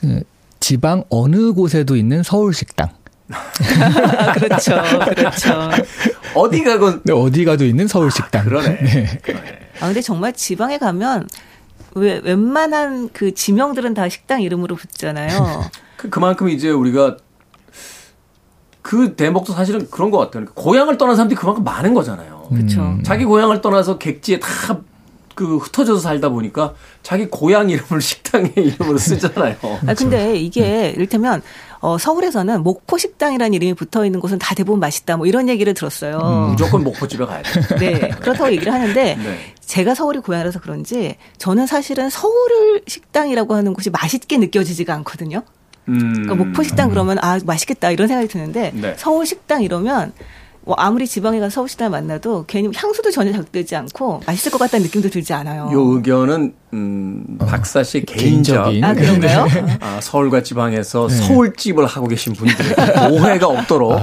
그 0.00 0.20
지방 0.60 1.04
어느 1.08 1.54
곳에도 1.54 1.96
있는 1.96 2.22
서울 2.22 2.52
식당. 2.52 2.90
아, 3.32 4.32
그렇죠. 4.38 4.76
그렇죠. 5.14 5.70
어디 6.34 6.62
가건 6.62 7.00
네, 7.04 7.12
어디 7.12 7.44
가도 7.44 7.64
있는 7.64 7.88
서울 7.88 8.10
식당. 8.10 8.44
그러네. 8.44 8.78
네. 8.82 9.20
아, 9.80 9.86
근데 9.86 10.00
정말 10.00 10.32
지방에 10.32 10.78
가면 10.78 11.28
왜 11.94 12.20
웬만한 12.22 13.10
그 13.12 13.34
지명들은 13.34 13.94
다 13.94 14.08
식당 14.08 14.42
이름으로 14.42 14.76
붙잖아요. 14.76 15.64
그- 15.96 16.10
그만큼 16.10 16.48
이제 16.48 16.70
우리가 16.70 17.16
그 18.82 19.16
대목도 19.16 19.52
사실은 19.52 19.88
그런 19.90 20.10
것 20.10 20.18
같아요. 20.18 20.44
그러니까 20.44 20.52
고향을 20.54 20.96
떠난 20.98 21.16
사람들이 21.16 21.36
그만큼 21.38 21.64
많은 21.64 21.92
거잖아요. 21.94 22.46
그렇죠. 22.50 22.98
자기 23.04 23.24
고향을 23.24 23.60
떠나서 23.60 23.98
객지에 23.98 24.38
다 24.40 24.80
그 25.36 25.58
흩어져서 25.58 26.00
살다 26.00 26.30
보니까 26.30 26.72
자기 27.02 27.26
고향 27.28 27.68
이름을 27.68 28.00
식당의 28.00 28.54
이름으로 28.56 28.96
쓰잖아요. 28.96 29.56
아, 29.86 29.92
근데 29.92 30.34
이게 30.34 30.94
이를테면 30.96 31.42
어, 31.80 31.98
서울에서는 31.98 32.62
목포 32.62 32.98
식당이라는 32.98 33.54
이름이 33.54 33.74
붙어 33.74 34.04
있는 34.04 34.20
곳은 34.20 34.38
다 34.38 34.54
대부분 34.54 34.80
맛있다. 34.80 35.16
뭐 35.16 35.26
이런 35.26 35.48
얘기를 35.48 35.74
들었어요. 35.74 36.48
무조건 36.50 36.84
목포집에 36.84 37.24
가야 37.24 37.42
돼. 37.42 37.50
네. 37.78 38.08
그렇다고 38.20 38.50
얘기를 38.52 38.72
하는데 38.72 39.16
네. 39.16 39.54
제가 39.60 39.94
서울이 39.94 40.20
고향이라서 40.20 40.60
그런지 40.60 41.16
저는 41.38 41.66
사실은 41.66 42.10
서울 42.10 42.82
식당이라고 42.86 43.54
하는 43.54 43.74
곳이 43.74 43.90
맛있게 43.90 44.38
느껴지지가 44.38 44.94
않거든요. 44.94 45.42
음. 45.88 45.98
그러니까 45.98 46.34
목포 46.34 46.62
식당 46.62 46.90
그러면 46.90 47.18
아 47.20 47.38
맛있겠다 47.44 47.90
이런 47.90 48.08
생각이 48.08 48.28
드는데 48.28 48.72
네. 48.74 48.94
서울 48.96 49.26
식당 49.26 49.62
이러면 49.62 50.12
뭐 50.16 50.26
아무리 50.76 51.06
지방에 51.06 51.38
가서 51.38 51.50
서울 51.50 51.68
식당 51.68 51.92
만나도 51.92 52.44
괜히 52.46 52.68
향수도 52.74 53.10
전혀 53.10 53.32
작되지 53.32 53.76
않고 53.76 54.22
맛있을 54.26 54.50
것 54.50 54.58
같다는 54.58 54.84
느낌도 54.86 55.10
들지 55.10 55.32
않아요. 55.32 55.70
요 55.72 55.80
의견은 55.94 56.54
음, 56.72 57.38
박사 57.38 57.82
씨 57.84 58.04
개인적 58.04 58.64
개인적 58.64 58.74
인. 58.74 58.84
아 58.84 58.92
그런가요? 58.92 59.46
아, 59.80 60.00
서울과 60.00 60.42
지방에서 60.42 61.08
서울집을 61.08 61.86
하고 61.86 62.08
계신 62.08 62.32
분들의 62.32 62.74
오해가 63.12 63.46
없도록 63.46 63.94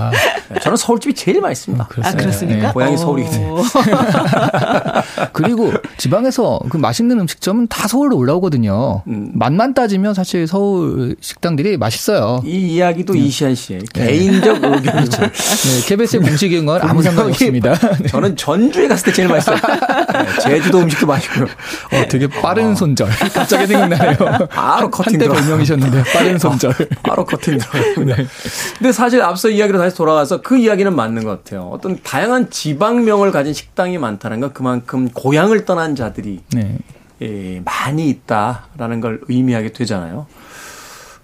네, 0.50 0.60
저는 0.62 0.78
서울집이 0.78 1.14
제일 1.14 1.42
맛있습니다. 1.42 1.90
아 2.02 2.12
그렇습니까? 2.14 2.68
네, 2.68 2.74
고향이 2.74 2.98
서울이기 2.98 3.30
때문에. 3.30 3.52
어. 3.52 3.64
그리고 5.34 5.74
지방에서 5.98 6.60
그 6.70 6.78
맛있는 6.78 7.20
음식점은 7.20 7.68
다 7.68 7.88
서울로 7.88 8.18
올라오거든요. 8.18 9.04
음. 9.08 9.32
맛만 9.34 9.74
따지면 9.74 10.14
사실 10.14 10.48
서울 10.48 11.16
식당들이 11.20 11.78
맛있어요. 11.78 12.42
이 12.46 12.76
이야기도 12.76 13.16
이시안 13.16 13.56
씨의 13.56 13.82
개인적 13.94 14.64
의견이죠. 14.64 15.22
네, 15.22 15.88
KBS의 15.88 16.22
공식 16.22 16.53
인건 16.58 16.82
아무 16.82 17.02
상관 17.02 17.28
없습니다. 17.28 17.74
저는 18.10 18.36
전주에 18.36 18.88
갔을 18.88 19.06
때 19.06 19.14
제일 19.14 19.30
맛있어요. 19.30 19.58
네, 20.14 20.40
제주도 20.42 20.80
음식도 20.80 21.06
맛있고요. 21.08 21.46
어, 21.46 22.08
되게 22.10 22.28
빠른 22.28 22.76
손절. 22.76 23.10
갑자기 23.34 23.68
생각나요. 23.68 24.16
바로 24.50 24.90
커팅 24.90 25.22
한때. 25.22 25.28
별명이셨는데 25.28 26.04
빠른 26.14 26.38
손절. 26.38 26.74
바로 27.04 27.26
커팅 27.26 27.58
들어갑니다. 27.58 28.24
근데 28.78 28.92
사실 28.92 29.22
앞서 29.22 29.50
이야기로 29.50 29.78
다시 29.80 29.96
돌아가서 29.96 30.42
그 30.42 30.58
이야기는 30.58 30.96
맞는 30.96 31.24
것 31.24 31.44
같아요. 31.44 31.70
어떤 31.72 32.02
다양한 32.04 32.50
지방명을 32.50 33.32
가진 33.32 33.54
식당이 33.54 33.98
많다는 33.98 34.40
건 34.40 34.54
그만큼 34.54 35.10
고향을 35.10 35.66
떠난 35.66 35.96
자들이 35.96 36.42
네. 36.54 36.78
예, 37.22 37.62
많이 37.64 38.10
있다라는 38.10 39.00
걸 39.00 39.22
의미하게 39.28 39.72
되잖아요. 39.74 40.28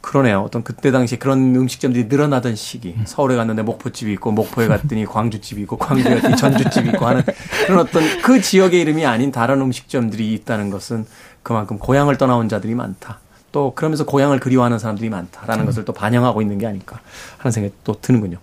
그러네요. 0.10 0.42
어떤 0.42 0.64
그때 0.64 0.90
당시 0.90 1.20
그런 1.20 1.56
음식점들이 1.56 2.06
늘어나던 2.06 2.56
시기. 2.56 2.96
서울에 3.06 3.36
갔는데 3.36 3.62
목포집이 3.62 4.12
있고, 4.14 4.32
목포에 4.32 4.68
갔더니 4.68 5.06
광주집이 5.06 5.62
있고, 5.62 5.78
광주에 5.78 6.16
갔더니 6.16 6.36
전주집이 6.36 6.90
있고 6.90 7.06
하는 7.06 7.22
그런 7.68 7.80
어떤 7.82 8.02
그 8.24 8.42
지역의 8.42 8.82
이름이 8.82 9.06
아닌 9.06 9.32
다른 9.32 9.62
음식점들이 9.62 10.34
있다는 10.34 10.72
것은 10.72 11.06
그만큼 11.44 11.78
고향을 11.78 12.18
떠나온 12.18 12.50
자들이 12.50 12.74
많다. 12.74 13.20
또 13.52 13.74
그러면서 13.76 14.04
고향을 14.04 14.40
그리워하는 14.40 14.80
사람들이 14.80 15.10
많다라는 15.10 15.68
것을 15.68 15.86
또 15.86 15.94
반영하고 15.94 16.42
있는 16.42 16.58
게 16.58 16.66
아닐까 16.66 17.02
하는 17.38 17.52
생각이 17.52 17.76
또 17.84 17.94
드는군요. 18.02 18.38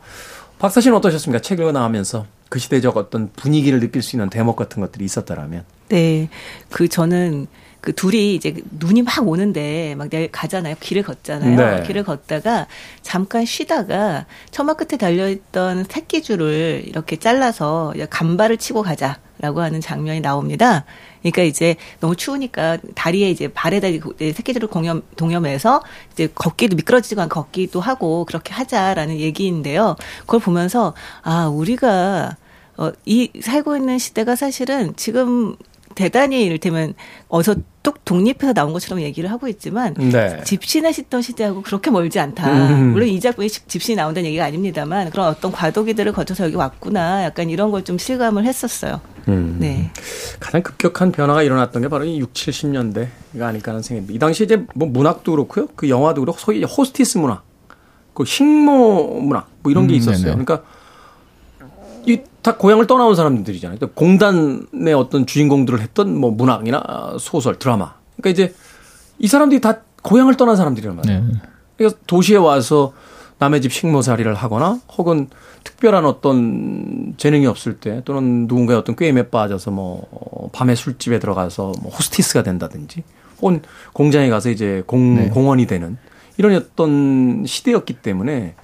박사 0.60 0.80
씨는 0.80 0.96
어떠셨습니까? 0.98 1.42
책 1.42 1.58
읽어 1.58 1.72
나가면서 1.72 2.26
그 2.48 2.60
시대적 2.60 2.96
어떤 2.96 3.30
분위기를 3.34 3.80
느낄 3.80 4.02
수 4.02 4.14
있는 4.14 4.30
대목 4.30 4.54
같은 4.54 4.80
것들이 4.80 5.04
있었다라면. 5.04 5.64
네. 5.88 6.28
그 6.70 6.86
저는 6.86 7.48
그 7.86 7.92
둘이 7.92 8.34
이제 8.34 8.52
눈이 8.80 9.02
막 9.02 9.28
오는데 9.28 9.94
막 9.94 10.10
내일 10.10 10.28
가잖아요. 10.32 10.74
길을 10.80 11.04
걷잖아요. 11.04 11.56
네. 11.56 11.82
길을 11.86 12.02
걷다가 12.02 12.66
잠깐 13.00 13.44
쉬다가 13.44 14.26
처마 14.50 14.74
끝에 14.74 14.98
달려있던 14.98 15.84
새끼줄을 15.84 16.82
이렇게 16.84 17.14
잘라서 17.14 17.94
간발을 18.10 18.56
치고 18.56 18.82
가자라고 18.82 19.60
하는 19.60 19.80
장면이 19.80 20.20
나옵니다. 20.20 20.84
그러니까 21.20 21.42
이제 21.42 21.76
너무 22.00 22.16
추우니까 22.16 22.78
다리에 22.96 23.30
이제 23.30 23.46
발에다 23.46 23.86
이제 23.86 24.32
새끼줄을 24.32 24.66
공염, 24.66 25.02
동염해서 25.16 25.80
이제 26.12 26.28
걷기도 26.34 26.74
미끄러지지가 26.74 27.22
않고 27.22 27.44
걷기도 27.44 27.80
하고 27.80 28.24
그렇게 28.24 28.52
하자라는 28.52 29.20
얘기인데요. 29.20 29.94
그걸 30.22 30.40
보면서 30.40 30.92
아, 31.22 31.46
우리가 31.46 32.36
어, 32.78 32.90
이 33.04 33.30
살고 33.40 33.76
있는 33.76 33.98
시대가 33.98 34.34
사실은 34.34 34.92
지금 34.96 35.54
대단히 35.96 36.44
이를테면 36.44 36.94
어서 37.28 37.56
뚝 37.82 38.04
독립해서 38.04 38.52
나온 38.52 38.72
것처럼 38.72 39.00
얘기를 39.02 39.30
하고 39.30 39.48
있지만 39.48 39.94
네. 39.94 40.42
집신에 40.44 40.92
씻던 40.92 41.22
시대하고 41.22 41.62
그렇게 41.62 41.90
멀지 41.90 42.20
않다. 42.20 42.52
음. 42.70 42.92
물론 42.92 43.08
이 43.08 43.18
작품에 43.18 43.48
집- 43.48 43.66
집신이 43.68 43.96
나온다는 43.96 44.26
얘기가 44.28 44.44
아닙니다만 44.44 45.10
그런 45.10 45.26
어떤 45.28 45.50
과도기들을 45.50 46.12
거쳐서 46.12 46.44
여기 46.44 46.54
왔구나. 46.56 47.24
약간 47.24 47.48
이런 47.50 47.70
걸 47.70 47.82
좀 47.82 47.98
실감을 47.98 48.44
했었어요. 48.44 49.00
음. 49.28 49.56
네. 49.58 49.90
가장 50.38 50.62
급격한 50.62 51.12
변화가 51.12 51.42
일어났던 51.42 51.82
게 51.82 51.88
바로 51.88 52.04
이 52.04 52.18
6, 52.18 52.32
70년대가 52.32 53.42
아닐까 53.42 53.70
하는 53.72 53.82
생각입니다. 53.82 54.14
이 54.14 54.18
당시 54.18 54.44
이제 54.44 54.64
뭐 54.74 54.86
문학도 54.88 55.32
그렇고요. 55.32 55.68
그 55.76 55.88
영화도 55.88 56.20
그렇고 56.20 56.38
소위 56.38 56.62
호스티스 56.62 57.18
문학, 57.18 57.44
그 58.14 58.24
식모 58.24 59.20
문학 59.22 59.48
뭐 59.62 59.70
이런 59.72 59.86
게 59.86 59.94
음, 59.94 59.96
있었어요. 59.96 60.34
네네. 60.34 60.44
그러니까 60.44 60.62
이 60.62 60.75
다 62.46 62.56
고향을 62.56 62.86
떠나온 62.86 63.16
사람들이잖아요. 63.16 63.76
그러니까 63.76 63.98
공단의 63.98 64.94
어떤 64.94 65.26
주인공들을 65.26 65.80
했던 65.80 66.16
뭐 66.16 66.30
문학이나 66.30 67.16
소설, 67.18 67.58
드라마. 67.58 67.94
그러니까 68.16 68.30
이제 68.30 68.54
이 69.18 69.26
사람들이 69.26 69.60
다 69.60 69.80
고향을 70.02 70.36
떠난 70.36 70.54
사람들이란 70.54 70.94
말이에요. 70.94 71.24
네. 71.24 71.32
그래서 71.76 71.96
도시에 72.06 72.36
와서 72.36 72.92
남의 73.38 73.62
집 73.62 73.72
식모살이를 73.72 74.36
하거나 74.36 74.78
혹은 74.96 75.28
특별한 75.64 76.04
어떤 76.04 77.14
재능이 77.16 77.48
없을 77.48 77.78
때 77.78 78.02
또는 78.04 78.46
누군가의 78.46 78.78
어떤 78.78 78.94
꾀임에 78.94 79.28
빠져서 79.28 79.72
뭐 79.72 80.06
어, 80.12 80.48
밤에 80.52 80.76
술집에 80.76 81.18
들어가서 81.18 81.72
뭐 81.82 81.90
호스티스가 81.90 82.44
된다든지 82.44 83.02
혹은 83.40 83.62
공장에 83.92 84.28
가서 84.30 84.50
이제 84.50 84.84
공, 84.86 85.16
네. 85.16 85.28
공원이 85.30 85.66
되는 85.66 85.98
이런 86.36 86.54
어떤 86.54 87.44
시대였기 87.44 87.94
때문에 87.94 88.54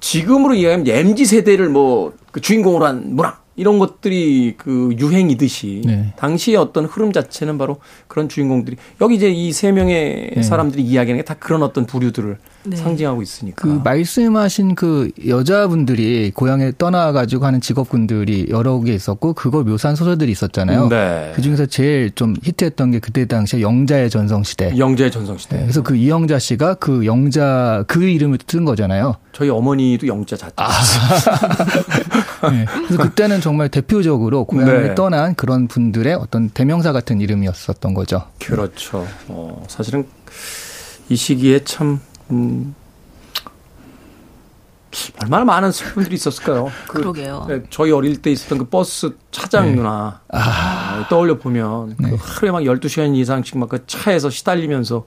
지금으로 0.00 0.54
이해하면 0.54 0.86
MZ 0.88 1.24
세대를 1.24 1.68
뭐 1.68 2.12
그 2.32 2.40
주인공으로 2.40 2.86
한 2.86 3.16
문학 3.16 3.44
이런 3.56 3.80
것들이 3.80 4.54
그 4.56 4.94
유행이듯이 4.98 5.82
네. 5.84 6.14
당시의 6.16 6.56
어떤 6.56 6.84
흐름 6.84 7.12
자체는 7.12 7.58
바로 7.58 7.78
그런 8.06 8.28
주인공들이 8.28 8.76
여기 9.00 9.16
이제 9.16 9.28
이 9.30 9.52
세 9.52 9.72
명의 9.72 10.30
네. 10.36 10.42
사람들이 10.42 10.80
이야기하는 10.82 11.22
게 11.22 11.26
다 11.26 11.34
그런 11.34 11.64
어떤 11.64 11.86
부류들을 11.86 12.38
네. 12.64 12.76
상징하고 12.76 13.22
있으니까. 13.22 13.62
그 13.62 13.80
말씀하신 13.82 14.74
그 14.74 15.10
여자분들이 15.26 16.30
고향에 16.34 16.72
떠나가지고 16.76 17.46
하는 17.46 17.60
직업군들이 17.60 18.46
여러 18.50 18.80
개 18.80 18.92
있었고 18.92 19.32
그걸 19.32 19.64
묘사한 19.64 19.96
소설들이 19.96 20.30
있었잖아요. 20.32 20.88
네. 20.88 21.32
그 21.34 21.42
중에서 21.42 21.66
제일 21.66 22.10
좀 22.14 22.36
히트했던 22.42 22.90
게 22.92 22.98
그때 22.98 23.24
당시에 23.24 23.62
영자의 23.62 24.10
전성시대. 24.10 24.76
영재의 24.76 25.10
전성시대. 25.10 25.56
네, 25.56 25.62
그래서 25.62 25.82
그 25.82 25.96
이영자 25.96 26.38
씨가 26.38 26.74
그 26.74 27.06
영자 27.06 27.84
그 27.86 28.02
이름을 28.04 28.38
쓴 28.46 28.64
거잖아요. 28.64 29.16
저희 29.32 29.48
어머니도 29.48 30.06
영자 30.06 30.36
자자. 30.36 30.52
아. 30.56 30.70
네. 32.50 32.66
그래서 32.86 33.02
그때는 33.02 33.40
정말 33.40 33.68
대표적으로 33.68 34.44
고향을 34.44 34.88
네. 34.88 34.94
떠난 34.94 35.34
그런 35.34 35.68
분들의 35.68 36.14
어떤 36.14 36.50
대명사 36.50 36.92
같은 36.92 37.20
이름이었었던 37.20 37.94
거죠. 37.94 38.22
그렇죠. 38.38 39.06
어, 39.28 39.64
사실은 39.68 40.06
이 41.08 41.16
시기에 41.16 41.64
참, 41.64 42.00
음, 42.30 42.74
얼마나 45.22 45.44
많은 45.44 45.70
분들이 45.70 46.14
있었을까요? 46.16 46.70
그, 46.88 46.98
그러게요. 46.98 47.46
네, 47.48 47.62
저희 47.70 47.92
어릴 47.92 48.20
때 48.20 48.30
있었던 48.32 48.58
그 48.58 48.64
버스 48.68 49.16
차장 49.30 49.66
네. 49.66 49.74
누나. 49.76 50.20
아, 50.32 51.06
떠올려 51.08 51.38
보면 51.38 51.96
그 51.96 52.16
하루에 52.18 52.50
막 52.50 52.60
12시간 52.62 53.14
이상씩 53.16 53.56
막 53.58 53.68
그 53.68 53.86
차에서 53.86 54.30
시달리면서 54.30 55.06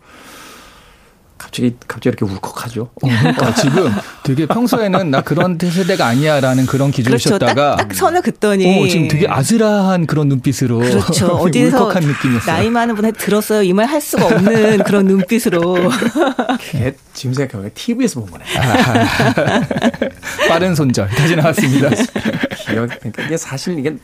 갑자기 1.44 1.76
갑자기 1.88 2.16
이렇게 2.18 2.26
울컥하죠. 2.34 2.82
어, 2.84 2.90
그러니까 3.02 3.54
지금 3.56 3.92
되게 4.24 4.46
평소에는 4.46 5.12
나 5.12 5.22
그런 5.22 5.58
세대가 5.62 6.08
아니야라는 6.08 6.66
그런 6.66 6.92
그렇죠. 6.92 7.04
기준이셨다가 7.18 7.76
딱, 7.76 7.88
딱 7.90 7.94
선을 7.94 8.22
긋더니. 8.22 8.84
어, 8.84 8.88
지금 8.88 9.08
되게 9.10 9.28
아슬아한 9.28 10.08
그런 10.08 10.30
눈빛으로 10.30 10.80
그렇죠. 10.80 11.28
어디서 11.38 11.84
울컥한 11.86 12.04
느낌이었어요. 12.04 12.56
나이 12.56 12.70
많은 12.70 12.96
분한테 12.96 13.18
들었어요. 13.20 13.62
이 13.64 13.74
말 13.74 13.84
할 13.88 14.00
수가 14.02 14.26
없는 14.28 14.84
그런 14.86 15.06
눈빛으로. 15.06 15.90
그게 16.72 16.96
지금 17.14 17.34
생각해보면 17.34 17.72
TV에서 17.76 18.22
본 18.22 18.32
거네. 18.32 18.46
빠른 20.48 20.74
손절 20.76 21.10
다시 21.10 21.36
나왔습니다. 21.36 21.90
기억, 21.90 22.88
그러니까 23.00 23.24
이게 23.26 23.38
사실 23.38 23.78
이게 23.78 23.96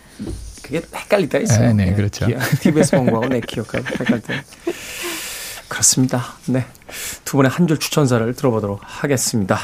그게 0.61 0.81
때가 1.09 1.39
있어요. 1.39 1.73
네, 1.73 1.85
네, 1.85 1.93
그렇죠. 1.93 2.27
TV에서 2.61 2.97
본 2.97 3.07
거하고 3.11 3.27
내 3.29 3.39
기억하고 3.39 3.85
헷갈릴 3.87 4.21
때. 4.21 4.43
그렇습니다. 5.83 6.23
네. 6.47 6.65
두 7.23 7.37
분의 7.37 7.49
한 7.49 7.67
줄 7.67 7.77
추천사를 7.77 8.33
들어보도록 8.33 8.79
하겠습니다. 8.83 9.57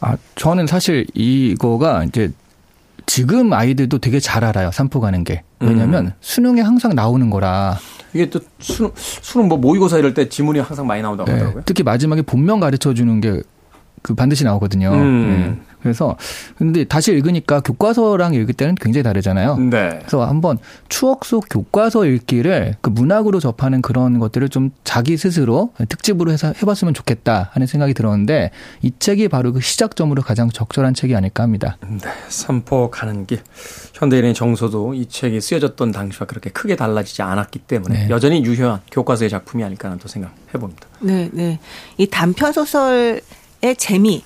아, 0.00 0.16
저는 0.34 0.66
사실 0.66 1.06
이거가 1.14 2.04
이제 2.04 2.30
지금 3.06 3.52
아이들도 3.52 3.98
되게 3.98 4.20
잘 4.20 4.44
알아요. 4.44 4.70
산포 4.72 5.00
가는 5.00 5.24
게. 5.24 5.42
왜냐면 5.60 6.06
음. 6.06 6.12
수능에 6.20 6.60
항상 6.60 6.94
나오는 6.94 7.30
거라. 7.30 7.78
이게 8.12 8.28
또 8.30 8.40
수능, 8.60 8.92
수능 8.96 9.48
뭐 9.48 9.58
모의고사 9.58 9.98
이럴 9.98 10.14
때 10.14 10.28
지문이 10.28 10.58
항상 10.60 10.86
많이 10.86 11.02
나온다고 11.02 11.30
네, 11.30 11.34
하더라고요. 11.36 11.62
특히 11.66 11.82
마지막에 11.82 12.22
본명 12.22 12.60
가르쳐 12.60 12.92
주는 12.94 13.20
게 13.20 13.40
그 14.04 14.14
반드시 14.14 14.44
나오거든요. 14.44 14.92
음. 14.92 15.56
네. 15.58 15.73
그래서 15.84 16.16
근데 16.56 16.84
다시 16.84 17.12
읽으니까 17.12 17.60
교과서랑 17.60 18.32
읽을 18.32 18.54
때는 18.54 18.74
굉장히 18.76 19.02
다르잖아요. 19.02 19.58
네. 19.58 19.98
그래서 19.98 20.24
한번 20.24 20.58
추억 20.88 21.26
속 21.26 21.44
교과서 21.50 22.06
읽기를 22.06 22.76
그 22.80 22.88
문학으로 22.88 23.38
접하는 23.38 23.82
그런 23.82 24.18
것들을 24.18 24.48
좀 24.48 24.70
자기 24.82 25.18
스스로 25.18 25.72
특집으로 25.90 26.32
해서 26.32 26.54
해봤으면 26.60 26.94
좋겠다 26.94 27.50
하는 27.52 27.66
생각이 27.66 27.92
들었는데 27.92 28.50
이 28.80 28.92
책이 28.98 29.28
바로 29.28 29.52
그 29.52 29.60
시작점으로 29.60 30.22
가장 30.22 30.48
적절한 30.48 30.94
책이 30.94 31.14
아닐까 31.14 31.42
합니다. 31.42 31.76
네. 31.86 32.08
삼포 32.28 32.90
가는 32.90 33.26
길. 33.26 33.40
현대인의 33.92 34.32
정서도 34.32 34.94
이 34.94 35.06
책이 35.06 35.42
쓰여졌던 35.42 35.92
당시와 35.92 36.26
그렇게 36.26 36.48
크게 36.48 36.76
달라지지 36.76 37.20
않았기 37.20 37.58
때문에 37.58 38.06
네. 38.06 38.10
여전히 38.10 38.42
유효한 38.42 38.80
교과서의 38.90 39.28
작품이 39.28 39.62
아닐까 39.62 39.88
하는 39.88 39.98
또 39.98 40.08
생각해 40.08 40.52
봅니다. 40.52 40.86
네, 41.00 41.28
네. 41.30 41.60
이 41.98 42.06
단편 42.06 42.52
소설의 42.52 43.20
재미 43.76 44.24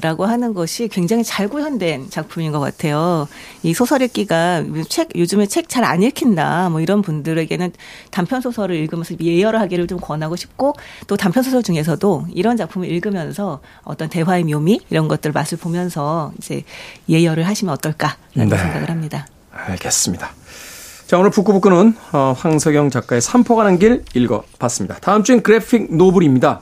라고 0.00 0.24
하는 0.24 0.54
것이 0.54 0.88
굉장히 0.88 1.24
잘 1.24 1.48
구현된 1.48 2.10
작품인 2.10 2.52
것 2.52 2.60
같아요. 2.60 3.28
이 3.62 3.74
소설 3.74 4.02
읽기가 4.02 4.64
책 4.88 5.08
요즘에 5.16 5.46
책 5.46 5.68
잘 5.68 5.84
안 5.84 6.02
읽힌다 6.02 6.68
뭐 6.70 6.80
이런 6.80 7.02
분들에게는 7.02 7.72
단편 8.10 8.40
소설을 8.40 8.76
읽으면서 8.76 9.14
예열을 9.20 9.60
하기를 9.60 9.86
좀 9.88 9.98
권하고 10.00 10.36
싶고 10.36 10.74
또 11.06 11.16
단편 11.16 11.42
소설 11.42 11.62
중에서도 11.62 12.26
이런 12.32 12.56
작품을 12.56 12.88
읽으면서 12.88 13.60
어떤 13.82 14.08
대화의 14.08 14.44
묘미 14.44 14.80
이런 14.90 15.08
것들 15.08 15.32
맛을 15.32 15.58
보면서 15.58 16.32
이제 16.38 16.62
예열을 17.08 17.46
하시면 17.46 17.74
어떨까라는 17.74 18.48
네. 18.48 18.56
생각을 18.56 18.90
합니다. 18.90 19.26
알겠습니다. 19.52 20.30
자, 21.10 21.18
오늘 21.18 21.30
북구북구는 21.30 21.96
어, 22.12 22.36
황석영 22.38 22.90
작가의 22.90 23.20
삼포 23.20 23.56
가는 23.56 23.80
길 23.80 24.04
읽어봤습니다. 24.14 24.98
다음 25.00 25.24
주엔 25.24 25.42
그래픽 25.42 25.92
노블입니다. 25.92 26.60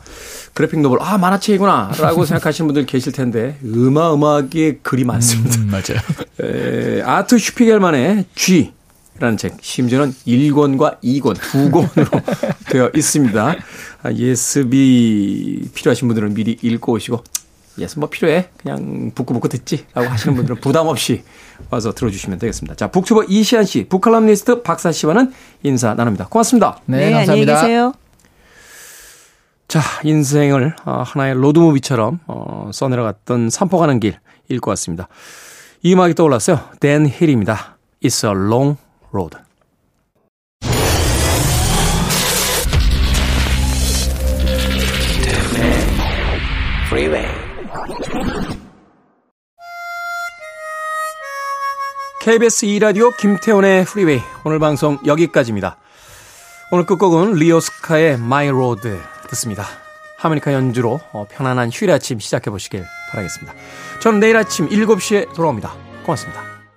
그래픽 0.55 0.81
노블, 0.81 1.03
아, 1.03 1.19
만화책이구나. 1.19 1.93
라고 1.99 2.25
생각하시는 2.25 2.67
분들 2.67 2.87
계실 2.87 3.13
텐데, 3.13 3.59
어마어마하게 3.63 4.79
글이 4.79 5.05
많습니다. 5.05 5.61
음, 5.61 5.67
맞아요. 5.71 6.01
에, 6.41 7.03
아트 7.03 7.37
슈피겔만의 7.37 8.25
G. 8.35 8.73
라는 9.19 9.37
책, 9.37 9.59
심지어는 9.61 10.15
1권과 10.27 11.03
2권, 11.03 11.39
두 11.39 11.71
권으로 11.71 12.09
되어 12.71 12.91
있습니다. 12.95 13.55
아, 14.03 14.13
예습이 14.13 15.69
필요하신 15.75 16.09
분들은 16.09 16.33
미리 16.33 16.57
읽고 16.63 16.93
오시고, 16.93 17.23
예습 17.81 18.01
뭐 18.01 18.09
필요해. 18.09 18.49
그냥 18.57 19.13
북구북구 19.15 19.51
듣지. 19.51 19.85
라고 19.93 20.09
하시는 20.09 20.35
분들은 20.35 20.61
부담 20.63 20.87
없이 20.87 21.23
와서 21.71 21.93
들어주시면 21.93 22.39
되겠습니다. 22.39 22.75
자, 22.77 22.91
북튜버 22.91 23.25
이시안 23.25 23.65
씨, 23.65 23.85
북칼럼니스트 23.89 24.63
박사 24.63 24.93
씨와는 24.93 25.33
인사 25.63 25.95
나눕니다. 25.95 26.27
고맙습니다. 26.29 26.81
네, 26.87 27.11
감사합니다. 27.13 27.33
안녕히 27.33 27.47
계세요. 27.47 27.93
자, 29.69 29.81
인생을 30.03 30.75
어, 30.87 31.03
하나의 31.05 31.35
로드무비처럼 31.35 32.21
어, 32.27 32.71
써내려갔던 32.73 33.51
삼포 33.51 33.79
가는 33.79 34.01
길 34.01 34.19
읽고 34.49 34.71
왔습니다. 34.71 35.09
이 35.83 35.93
음악이 35.93 36.15
떠올랐어요. 36.15 36.61
댄 36.81 37.07
힐입니다. 37.07 37.77
It's 38.03 38.27
a 38.27 38.31
long 38.35 38.79
road. 39.13 39.37
Freeway. 46.89 47.38
KBS 52.29 52.67
2라디오 52.67 53.17
김태훈의 53.17 53.87
프리웨이 53.87 54.21
오늘 54.45 54.59
방송 54.59 54.99
여기까지입니다. 55.07 55.79
오늘 56.71 56.85
끝곡은 56.85 57.37
리오스카의 57.37 58.17
My 58.17 58.49
Road 58.51 58.83
듣습니다. 59.31 59.65
하모니카 60.19 60.53
연주로 60.53 61.01
어, 61.13 61.25
편안한 61.27 61.71
휴일 61.73 61.91
아침 61.91 62.19
시작해 62.19 62.51
보시길 62.51 62.85
바라겠습니다. 63.13 63.55
저는 64.01 64.21
내일 64.21 64.37
아침 64.37 64.69
7시에 64.69 65.33
돌아옵니다. 65.33 65.73
고맙습니다. 66.05 66.58